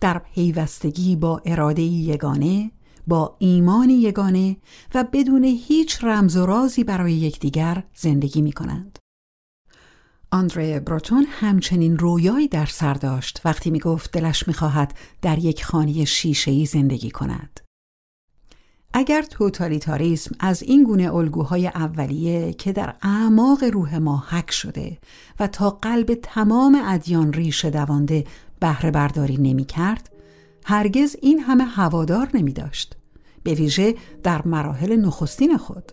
[0.00, 2.70] در پیوستگی با اراده یگانه
[3.06, 4.56] با ایمانی یگانه
[4.94, 8.98] و بدون هیچ رمز و رازی برای یکدیگر زندگی می کنند.
[10.30, 15.64] آندره بروتون همچنین رویایی در سر داشت وقتی می گفت دلش می خواهد در یک
[15.64, 17.60] خانه شیشه‌ای زندگی کند.
[18.94, 24.98] اگر توتالیتاریسم از این گونه الگوهای اولیه که در اعماق روح ما حک شده
[25.40, 28.24] و تا قلب تمام ادیان ریشه دوانده
[28.60, 30.10] بهره برداری نمی کرد،
[30.64, 32.96] هرگز این همه هوادار نمی داشت.
[33.42, 35.92] به ویژه در مراحل نخستین خود.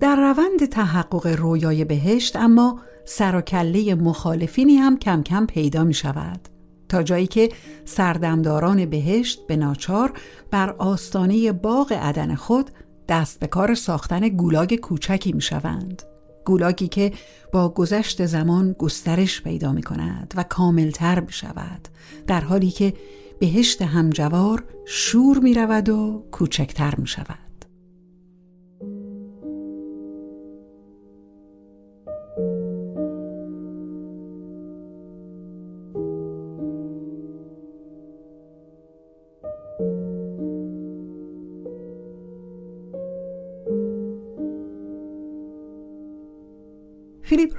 [0.00, 5.94] در روند تحقق رویای بهشت اما سر و کله مخالفینی هم کم کم پیدا می
[5.94, 6.48] شود.
[6.90, 7.48] تا جایی که
[7.84, 10.12] سردمداران بهشت به ناچار
[10.50, 12.70] بر آستانه باغ عدن خود
[13.08, 16.02] دست به کار ساختن گولاگ کوچکی می شوند.
[16.44, 17.12] گولاگی که
[17.52, 21.88] با گذشت زمان گسترش پیدا می کند و کاملتر می شود
[22.26, 22.94] در حالی که
[23.40, 27.49] بهشت همجوار شور می رود و کوچکتر می شود.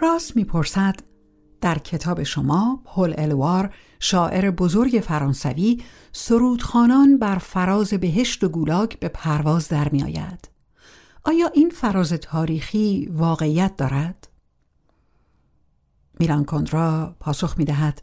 [0.01, 0.99] راس می‌پرسد
[1.61, 9.07] در کتاب شما پل الوار شاعر بزرگ فرانسوی سرودخانان بر فراز بهشت و گولاگ به
[9.07, 10.49] پرواز در می آید.
[11.23, 14.27] آیا این فراز تاریخی واقعیت دارد؟
[16.19, 18.01] میلان کندرا پاسخ می دهد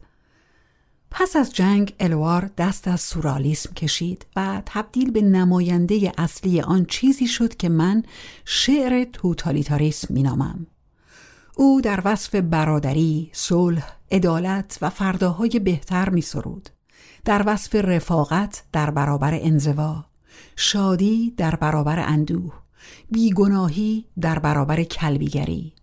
[1.11, 7.27] پس از جنگ الوار دست از سورالیسم کشید و تبدیل به نماینده اصلی آن چیزی
[7.27, 8.03] شد که من
[8.45, 10.67] شعر توتالیتاریسم می نامم.
[11.59, 16.69] او در وصف برادری، صلح، عدالت و فرداهای بهتر می سرود.
[17.25, 20.05] در وصف رفاقت در برابر انزوا،
[20.55, 22.53] شادی در برابر اندوه،
[23.11, 25.73] بیگناهی در برابر کلبیگری.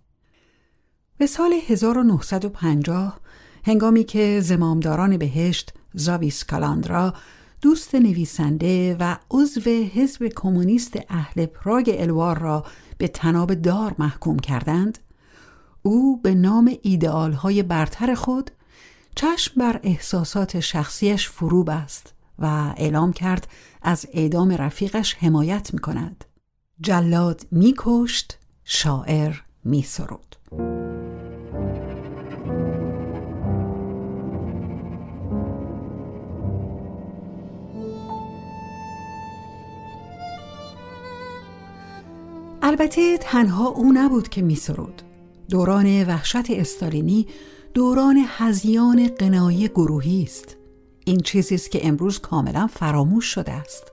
[1.18, 3.20] به سال 1950
[3.64, 7.14] هنگامی که زمامداران بهشت زاویس کالاندرا
[7.60, 12.64] دوست نویسنده و عضو حزب کمونیست اهل پراگ الوار را
[12.98, 14.98] به تناب دار محکوم کردند
[15.86, 18.50] او به نام ایدئال های برتر خود
[19.14, 23.48] چشم بر احساسات شخصیش فرو بست و اعلام کرد
[23.82, 26.24] از اعدام رفیقش حمایت می کند.
[26.80, 29.34] جلاد می کشت، شاعر
[29.64, 30.36] می سرود.
[42.62, 45.02] البته تنها او نبود که می سرود.
[45.50, 47.26] دوران وحشت استالینی
[47.74, 50.56] دوران هزیان قنایی گروهی است.
[51.04, 53.92] این چیزی است که امروز کاملا فراموش شده است.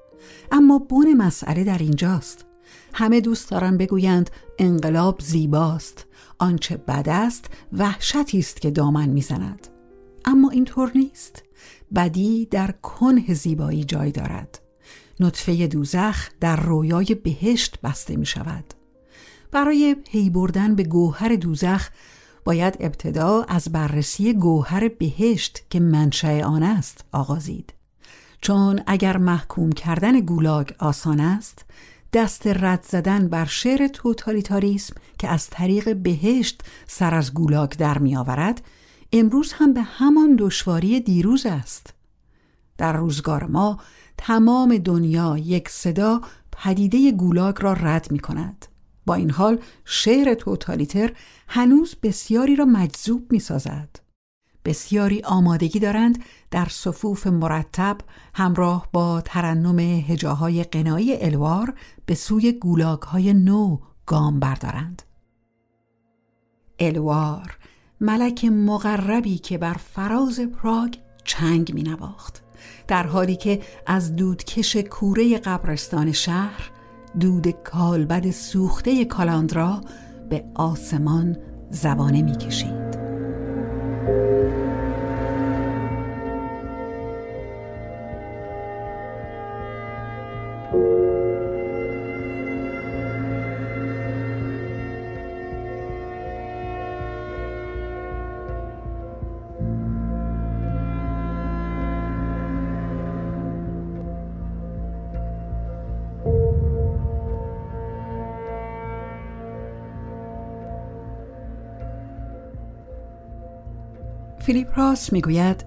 [0.52, 2.46] اما بون مسئله در اینجاست.
[2.94, 4.30] همه دوست دارن بگویند
[4.60, 6.06] انقلاب زیباست.
[6.40, 9.68] آنچه بد است وحشتی است که دامن می‌زند.
[10.26, 11.44] اما اینطور نیست.
[11.96, 14.60] بدی در کنه زیبایی جای دارد.
[15.20, 18.64] نطفه دوزخ در رویای بهشت بسته می شود
[19.54, 21.90] برای پی بردن به گوهر دوزخ
[22.46, 27.74] باید ابتدا از بررسی گوهر بهشت که منشأ آن است آغازید.
[28.42, 31.66] چون اگر محکوم کردن گولاگ آسان است
[32.14, 38.16] دست رد زدن بر شعر توتالیتاریسم که از طریق بهشت سر از گولاگ در می
[38.16, 38.62] آورد
[39.14, 41.94] امروز هم به همان دشواری دیروز است.
[42.78, 43.80] در روزگار ما
[44.18, 48.66] تمام دنیا یک صدا پدیده گولاگ را رد می کند.
[49.06, 51.14] با این حال شعر توتالیتر
[51.48, 53.90] هنوز بسیاری را مجذوب می سازد.
[54.66, 57.98] بسیاری آمادگی دارند در صفوف مرتب
[58.34, 61.74] همراه با ترنم هجاهای قنایی الوار
[62.06, 65.02] به سوی گولاگ های نو گام بردارند.
[66.80, 67.58] الوار
[68.02, 72.44] ملک مقربی که بر فراز پراگ چنگ می نواخت.
[72.88, 76.72] در حالی که از دودکش کوره قبرستان شهر
[77.20, 79.82] دود کالبد سوخته کالاندرا
[80.30, 81.38] به آسمان
[81.70, 82.94] زبانه می‌کشید.
[114.54, 115.66] فیلیپ راس می‌گوید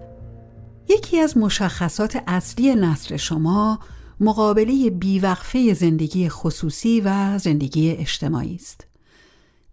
[0.89, 3.79] یکی از مشخصات اصلی نصر شما
[4.21, 8.87] مقابله بیوقفه زندگی خصوصی و زندگی اجتماعی است.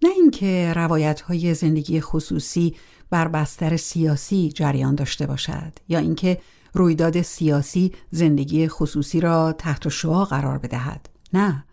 [0.02, 2.76] نه اینکه روایت های زندگی خصوصی
[3.10, 6.38] بر بستر سیاسی جریان داشته باشد یا اینکه
[6.74, 11.10] رویداد سیاسی زندگی خصوصی را تحت شعا قرار بدهد.
[11.34, 11.66] نه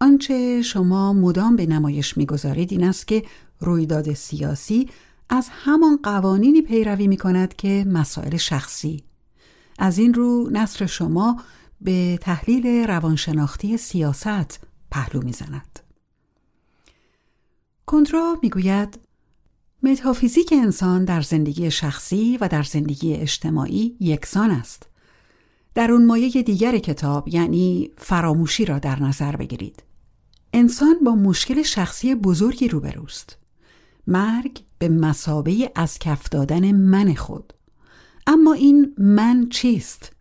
[0.00, 3.22] آنچه شما مدام به نمایش می‌گذارید این است که
[3.60, 4.88] رویداد سیاسی
[5.34, 9.04] از همان قوانینی پیروی می کند که مسائل شخصی
[9.78, 11.42] از این رو نصر شما
[11.80, 14.60] به تحلیل روانشناختی سیاست
[14.90, 15.78] پهلو می‌زند.
[17.86, 18.98] کندرا می‌گوید
[19.82, 24.86] متافیزیک انسان در زندگی شخصی و در زندگی اجتماعی یکسان است.
[25.74, 29.82] در اون مایه دیگر کتاب یعنی فراموشی را در نظر بگیرید.
[30.52, 33.38] انسان با مشکل شخصی بزرگی روبروست.
[34.06, 37.52] مرگ به مسابه از کف دادن من خود.
[38.26, 40.12] اما این من چیست؟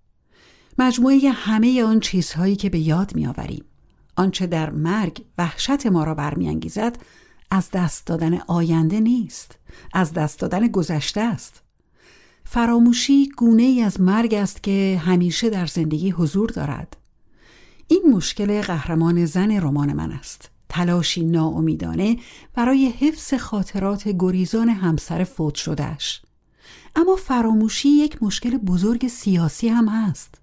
[0.78, 3.66] مجموعه همه آن چیزهایی که به یاد میآوریم.
[4.16, 6.98] آنچه در مرگ وحشت ما را برمیانگیزد
[7.52, 9.58] از دست دادن آینده نیست.
[9.94, 11.62] از دست دادن گذشته است.
[12.46, 16.98] فراموشی گونه ای از مرگ است که همیشه در زندگی حضور دارد.
[17.88, 20.50] این مشکل قهرمان زن رمان من است.
[20.72, 22.18] تلاشی ناامیدانه
[22.54, 26.22] برای حفظ خاطرات گریزان همسر فوت شدهش
[26.96, 30.36] اما فراموشی یک مشکل بزرگ سیاسی هم هست.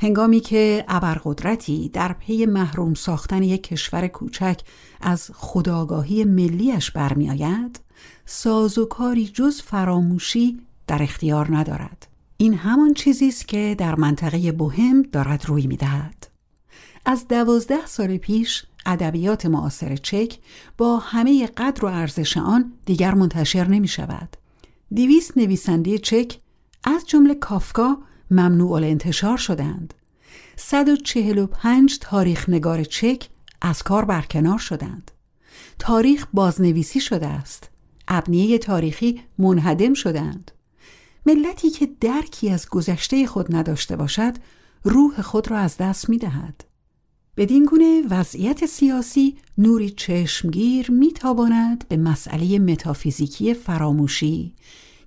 [0.00, 4.60] هنگامی که ابرقدرتی در پی محروم ساختن یک کشور کوچک
[5.00, 7.80] از خداگاهی ملیش برمیآید
[8.26, 12.06] ساز و کاری جز فراموشی در اختیار ندارد.
[12.36, 16.28] این همان چیزی است که در منطقه بوهم دارد روی می‌دهد.
[17.04, 20.38] از دوازده سال پیش ادبیات معاصر چک
[20.78, 24.36] با همه قدر و ارزش آن دیگر منتشر نمی شود.
[24.94, 26.38] دیویست نویسنده چک
[26.84, 27.98] از جمله کافکا
[28.30, 29.94] ممنوع الانتشار شدند.
[30.56, 33.28] 145 تاریخ نگار چک
[33.60, 35.10] از کار برکنار شدند.
[35.78, 37.70] تاریخ بازنویسی شده است.
[38.08, 40.50] ابنیه تاریخی منهدم شدند.
[41.26, 44.34] ملتی که درکی از گذشته خود نداشته باشد
[44.84, 46.64] روح خود را از دست می دهد.
[47.38, 54.54] بدین گونه وضعیت سیاسی نوری چشمگیر میتاباند به مسئله متافیزیکی فراموشی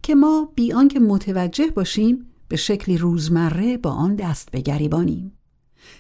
[0.03, 5.31] که ما بی آنکه متوجه باشیم به شکلی روزمره با آن دست بگریبانیم.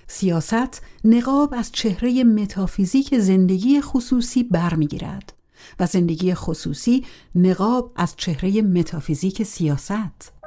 [0.07, 5.33] سیاست نقاب از چهره متافیزیک زندگی خصوصی برمیگیرد
[5.79, 7.05] و زندگی خصوصی
[7.35, 10.40] نقاب از چهره متافیزیک سیاست.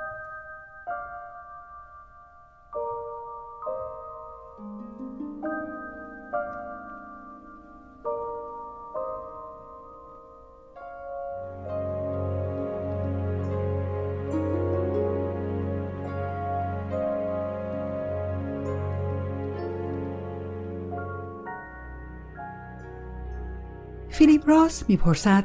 [24.15, 25.45] فیلیپ راس می‌پرسد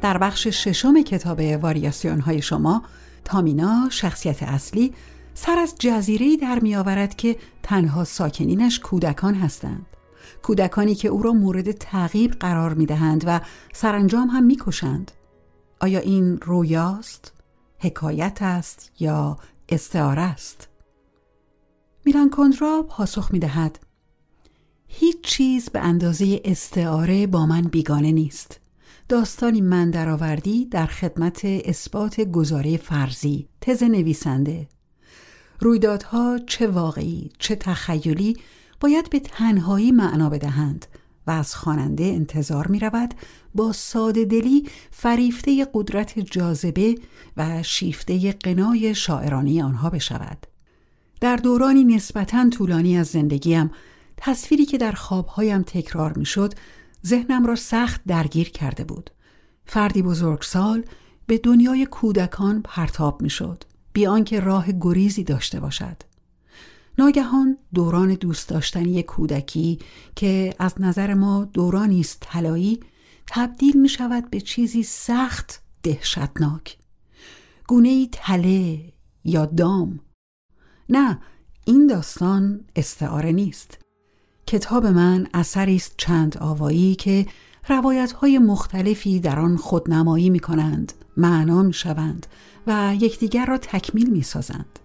[0.00, 2.82] در بخش ششم کتاب واریاسیون های شما
[3.24, 4.94] تامینا شخصیت اصلی
[5.34, 9.86] سر از جزیره در میآورد که تنها ساکنینش کودکان هستند.
[10.42, 13.40] کودکانی که او را مورد تعقیب قرار می دهند و
[13.72, 15.10] سرانجام هم می‌کشند.
[15.80, 17.32] آیا این رویاست
[17.78, 19.36] حکایت است یا
[19.68, 20.68] استعاره است؟
[22.04, 23.78] میلان کندرا پاسخ می دهد
[24.88, 28.60] هیچ چیز به اندازه استعاره با من بیگانه نیست.
[29.08, 34.68] داستانی من درآوردی در خدمت اثبات گزاره فرضی تز نویسنده.
[35.60, 38.36] رویدادها چه واقعی چه تخیلی
[38.80, 40.86] باید به تنهایی معنا بدهند
[41.26, 43.14] و از خواننده انتظار می رود
[43.54, 46.94] با ساده دلی فریفته قدرت جاذبه
[47.36, 50.46] و شیفته قنای شاعرانی آنها بشود.
[51.20, 53.70] در دورانی نسبتا طولانی از زندگیم
[54.20, 56.54] تصویری که در خوابهایم تکرار می‌شد
[57.06, 59.10] ذهنم را سخت درگیر کرده بود.
[59.66, 60.84] فردی بزرگسال
[61.26, 63.64] به دنیای کودکان پرتاب می‌شد.
[63.92, 65.96] بی آنکه راه گریزی داشته باشد.
[66.98, 69.78] ناگهان دوران دوست داشتنی کودکی
[70.16, 72.80] که از نظر ما دورانی است طلایی
[73.26, 76.78] تبدیل می شود به چیزی سخت دهشتناک.
[77.68, 78.92] گونه ای تله
[79.24, 80.00] یا دام.
[80.88, 81.20] نه
[81.64, 83.78] این داستان استعاره نیست.
[84.48, 87.26] کتاب من اثری است چند آوایی که
[87.68, 92.26] روایت های مختلفی در آن خودنمایی می کنند، معنا می شوند
[92.66, 94.78] و یکدیگر را تکمیل می سازند.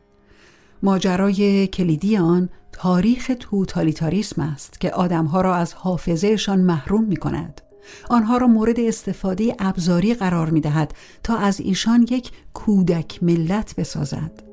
[0.84, 7.62] ماجرای کلیدی آن تاریخ توتالیتاریسم است که آدمها را از حافظهشان محروم می کند.
[8.10, 10.94] آنها را مورد استفاده ابزاری قرار می دهد
[11.24, 14.44] تا از ایشان یک کودک ملت بسازد.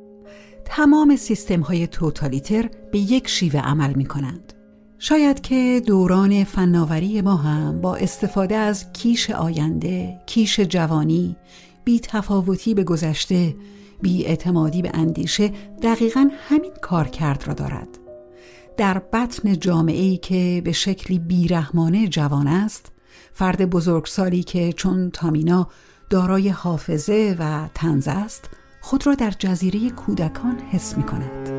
[0.64, 4.59] تمام سیستم های توتالیتر به یک شیوه عمل می کنند.
[5.02, 11.36] شاید که دوران فناوری ما هم با استفاده از کیش آینده، کیش جوانی،
[11.84, 13.56] بی تفاوتی به گذشته،
[14.02, 17.88] بی اعتمادی به اندیشه دقیقا همین کار کرد را دارد.
[18.76, 22.92] در بطن جامعه ای که به شکلی بیرحمانه جوان است،
[23.32, 25.68] فرد بزرگسالی که چون تامینا
[26.10, 31.50] دارای حافظه و تنز است، خود را در جزیره کودکان حس می کند.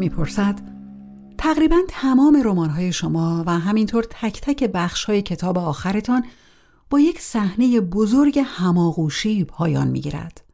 [0.00, 0.60] می‌پرسد
[1.38, 6.24] تقریبا تمام رمان‌های شما و همینطور تک تک بخش‌های کتاب آخرتان
[6.90, 10.44] با یک صحنه بزرگ هماغوشی پایان می‌گیرد.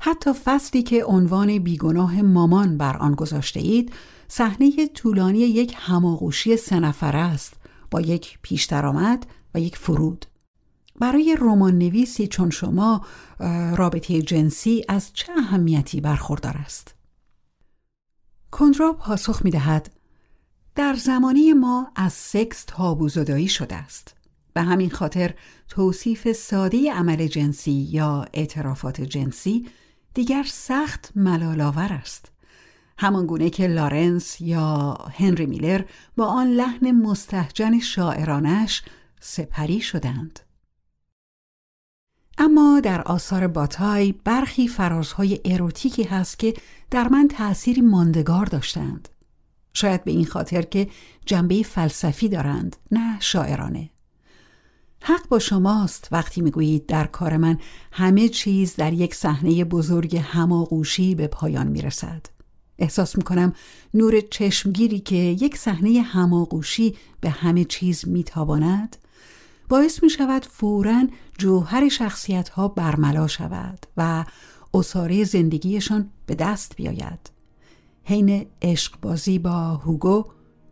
[0.00, 3.92] حتی فصلی که عنوان بیگناه مامان بر آن گذاشته اید
[4.28, 7.54] صحنه طولانی یک هماغوشی سه نفره است
[7.90, 10.26] با یک پیش درآمد و یک فرود
[11.00, 13.00] برای رمان نویسی چون شما
[13.76, 16.95] رابطه جنسی از چه اهمیتی برخوردار است؟
[18.58, 19.90] کندرا پاسخ می دهد
[20.74, 24.14] در زمانی ما از سکس تابو زدایی شده است.
[24.54, 25.34] به همین خاطر
[25.68, 29.68] توصیف ساده عمل جنسی یا اعترافات جنسی
[30.14, 32.32] دیگر سخت ملالاور است.
[32.98, 35.84] همان گونه که لارنس یا هنری میلر
[36.16, 38.82] با آن لحن مستهجن شاعرانش
[39.20, 40.40] سپری شدند.
[42.38, 46.54] اما در آثار باتای برخی فرازهای اروتیکی هست که
[46.90, 49.08] در من تأثیری ماندگار داشتند.
[49.74, 50.88] شاید به این خاطر که
[51.26, 53.90] جنبه فلسفی دارند نه شاعرانه.
[55.00, 57.58] حق با شماست وقتی می‌گویید در کار من
[57.92, 62.26] همه چیز در یک صحنه بزرگ هماغوشی به پایان می‌رسد.
[62.78, 63.52] احساس می‌کنم
[63.94, 68.96] نور چشمگیری که یک صحنه هماغوشی به همه چیز میتاباند
[69.68, 71.08] باعث می شود فورا
[71.38, 74.24] جوهر شخصیت ها برملا شود و
[74.74, 77.30] اصاره زندگیشان به دست بیاید.
[78.04, 80.24] حین عشق بازی با هوگو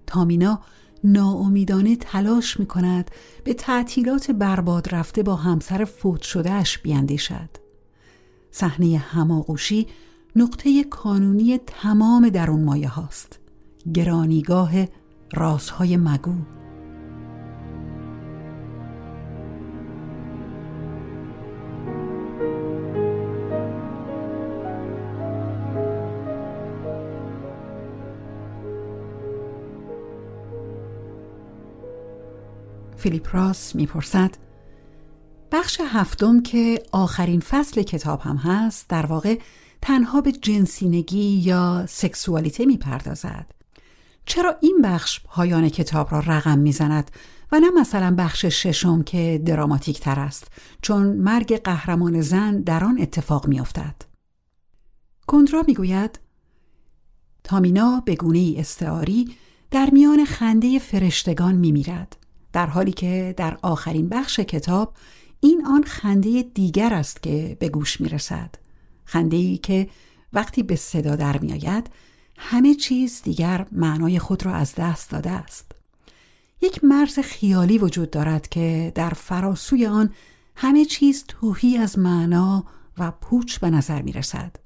[0.07, 0.61] تامینا
[1.05, 3.11] ناامیدانه تلاش می کند
[3.45, 7.51] به تعطیلات برباد رفته با همسر فوت شدهش بیندیشد.
[8.51, 9.87] صحنه هماغوشی
[10.37, 13.39] نقطه کانونی تمام درون مایه هاست
[13.95, 14.73] گرانیگاه
[15.33, 16.64] رازهای مگو.
[33.05, 34.31] فیلیپ راس می‌پرسد
[35.53, 39.39] بخش هفتم که آخرین فصل کتاب هم هست در واقع
[39.83, 43.47] تنها به جنسینگی یا سکسوالیته می‌پردازد.
[44.27, 47.11] چرا این بخش پایان کتاب را رقم می‌زند
[47.53, 50.49] و نه مثلا بخش ششم که دراماتیک تر است
[50.83, 53.95] چون مرگ قهرمان زن در آن اتفاق میافتد؟
[55.27, 56.21] کندرا می‌گوید
[57.45, 59.37] تامینا به گونه استعاری
[59.71, 62.24] در میان خنده فرشتگان میمیرد.
[62.55, 64.95] در حالی که در آخرین بخش کتاب
[65.41, 68.55] این آن خنده دیگر است که به گوش می رسد.
[69.05, 69.89] خنده ای که
[70.33, 71.91] وقتی به صدا در می آید
[72.39, 75.73] همه چیز دیگر معنای خود را از دست داده است.
[76.61, 80.13] یک مرز خیالی وجود دارد که در فراسوی آن
[80.57, 82.65] همه چیز توهی از معنا
[82.99, 84.57] و پوچ به نظر می رسد.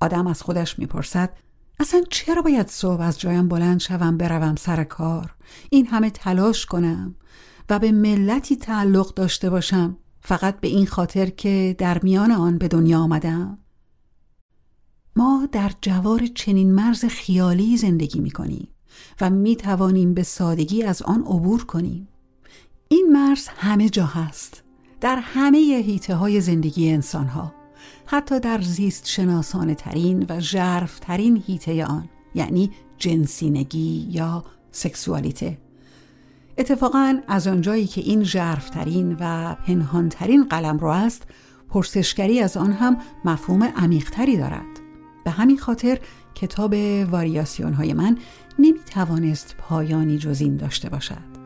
[0.00, 1.32] آدم از خودش می پرسد
[1.80, 5.34] اصلا چرا باید صبح از جایم بلند شوم بروم سر کار؟
[5.70, 7.14] این همه تلاش کنم
[7.70, 9.96] و به ملتی تعلق داشته باشم.
[10.20, 13.58] فقط به این خاطر که در میان آن به دنیا آمدم.
[15.16, 18.68] ما در جوار چنین مرز خیالی زندگی می کنیم
[19.20, 22.08] و می توانیم به سادگی از آن عبور کنیم.
[22.88, 24.62] این مرز همه جا هست.
[25.00, 27.57] در همه هیته های زندگی انسان ها
[28.06, 35.58] حتی در زیست شناسانه ترین و جرف ترین هیته آن یعنی جنسینگی یا سکسوالیته.
[36.58, 41.22] اتفاقا از آنجایی که این جرفترین و پنهانترین قلم رو است
[41.68, 44.80] پرسشگری از آن هم مفهوم عمیقتری دارد.
[45.24, 45.98] به همین خاطر
[46.34, 46.74] کتاب
[47.10, 48.18] واریاسیون های من
[48.58, 51.37] نمی توانست پایانی جز این داشته باشد.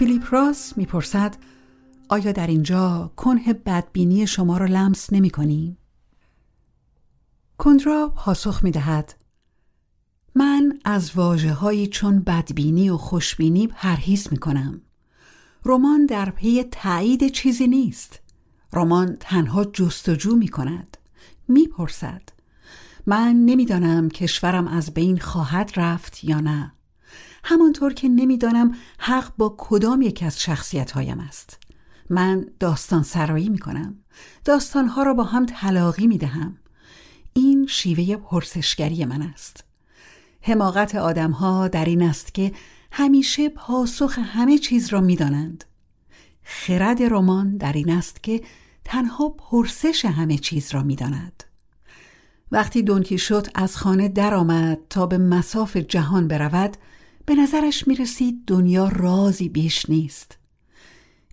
[0.00, 1.36] فیلیپ راس می‌پرسد
[2.08, 5.76] آیا در اینجا کنه بدبینی شما را لمس نمی کنی؟
[7.58, 9.14] کندرا پاسخ می دهد
[10.34, 14.80] من از واجه هایی چون بدبینی و خوشبینی پرهیز می کنم.
[15.64, 18.20] رمان در پی تایید چیزی نیست.
[18.72, 20.96] رمان تنها جستجو می کند.
[21.48, 22.22] می پرسد.
[23.06, 26.72] من نمی‌دانم کشورم از بین خواهد رفت یا نه.
[27.44, 31.58] همانطور که نمی‌دانم حق با کدام یک از شخصیت هایم است.
[32.10, 33.96] من داستان سرایی می کنم.
[34.44, 36.56] داستانها را با هم تلاقی می دهم.
[37.32, 39.64] این شیوه پرسشگری من است.
[40.42, 42.52] حماقت آدمها در این است که
[42.92, 45.64] همیشه پاسخ همه چیز را می دانند.
[46.42, 48.42] خرد رمان در این است که
[48.84, 51.44] تنها پرسش همه چیز را می داند.
[52.52, 56.76] وقتی دونکی شد از خانه درآمد تا به مساف جهان برود
[57.30, 60.38] به نظرش می رسید دنیا رازی بیش نیست.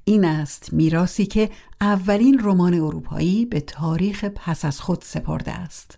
[0.06, 1.50] این است میراسی که
[1.82, 5.98] اولین رمان اروپایی به تاریخ پس از خود سپرده است.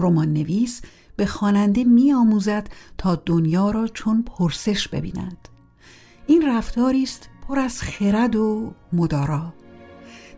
[0.00, 0.82] رمان نویس
[1.16, 2.68] به خواننده می آموزد
[2.98, 5.48] تا دنیا را چون پرسش ببیند.
[6.26, 9.52] این رفتاری است پر از خرد و مدارا.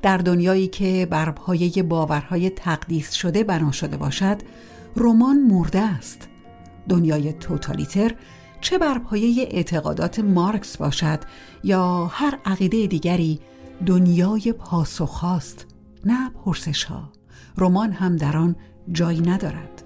[0.03, 4.43] در دنیایی که بر پایه باورهای تقدیس شده بنا شده باشد
[4.97, 6.29] رمان مرده است.
[6.89, 8.15] دنیای توتالیتر
[8.61, 11.21] چه بر پایه اعتقادات مارکس باشد
[11.65, 13.41] یا هر عقیده دیگری
[13.87, 15.67] دنیای پاسخ است
[16.05, 17.13] نه پرسش ها.
[17.59, 18.57] رمان هم در آن
[18.93, 19.83] جایی ندارد.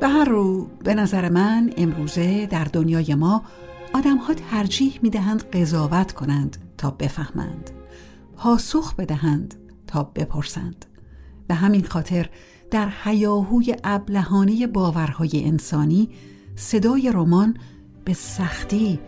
[0.00, 3.42] به هر رو به نظر من امروزه در دنیای ما
[3.94, 7.70] آدم ها ترجیح می دهند قضاوت کنند تا بفهمند.
[8.36, 9.54] پاسخ بدهند
[9.86, 10.86] تا بپرسند.
[11.48, 12.28] به همین خاطر
[12.70, 16.08] در حیاهوی ابلهانه باورهای انسانی
[16.60, 17.56] صدای رمان
[18.04, 19.00] به سختی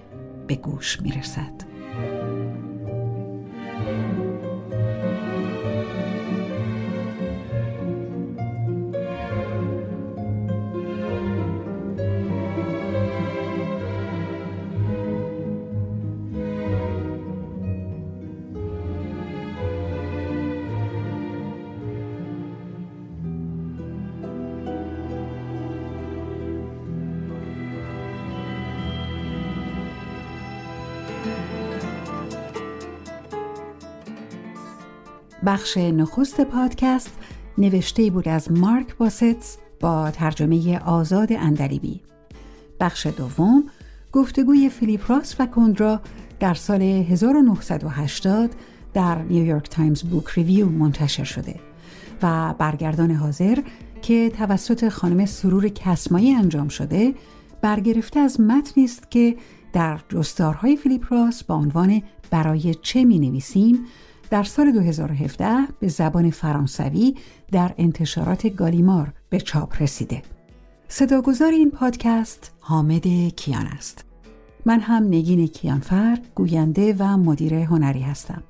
[0.46, 1.71] به گوش می رسد.
[35.46, 37.10] بخش نخست پادکست
[37.58, 42.00] نوشته بود از مارک باستس با ترجمه آزاد اندلیبی
[42.80, 43.64] بخش دوم
[44.12, 46.00] گفتگوی فیلیپ راس و کوندرا
[46.40, 48.50] در سال 1980
[48.94, 51.54] در نیویورک تایمز بوک ریویو منتشر شده
[52.22, 53.58] و برگردان حاضر
[54.02, 57.14] که توسط خانم سرور کسمایی انجام شده
[57.62, 59.36] برگرفته از متنی است که
[59.72, 63.86] در جستارهای فیلیپ راس با عنوان برای چه می نویسیم؟
[64.32, 67.14] در سال 2017 به زبان فرانسوی
[67.50, 70.22] در انتشارات گالیمار به چاپ رسیده.
[70.88, 73.06] صداگذار این پادکست حامد
[73.36, 74.04] کیان است.
[74.66, 78.42] من هم نگین کیانفر گوینده و مدیر هنری هستم.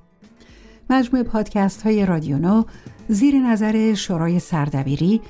[0.90, 2.64] مجموع پادکست های رادیونو
[3.08, 5.20] زیر نظر شورای سردبیری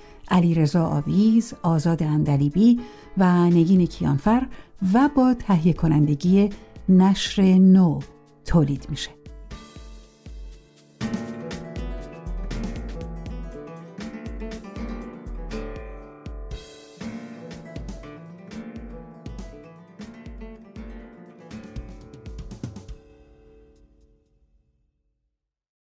[0.57, 2.81] رضا آویز، آزاد اندلیبی
[3.19, 4.47] و نگین کیانفر
[4.93, 6.51] و با تهیه کنندگی
[6.89, 8.01] نشر نو
[8.45, 9.22] تولید میشه.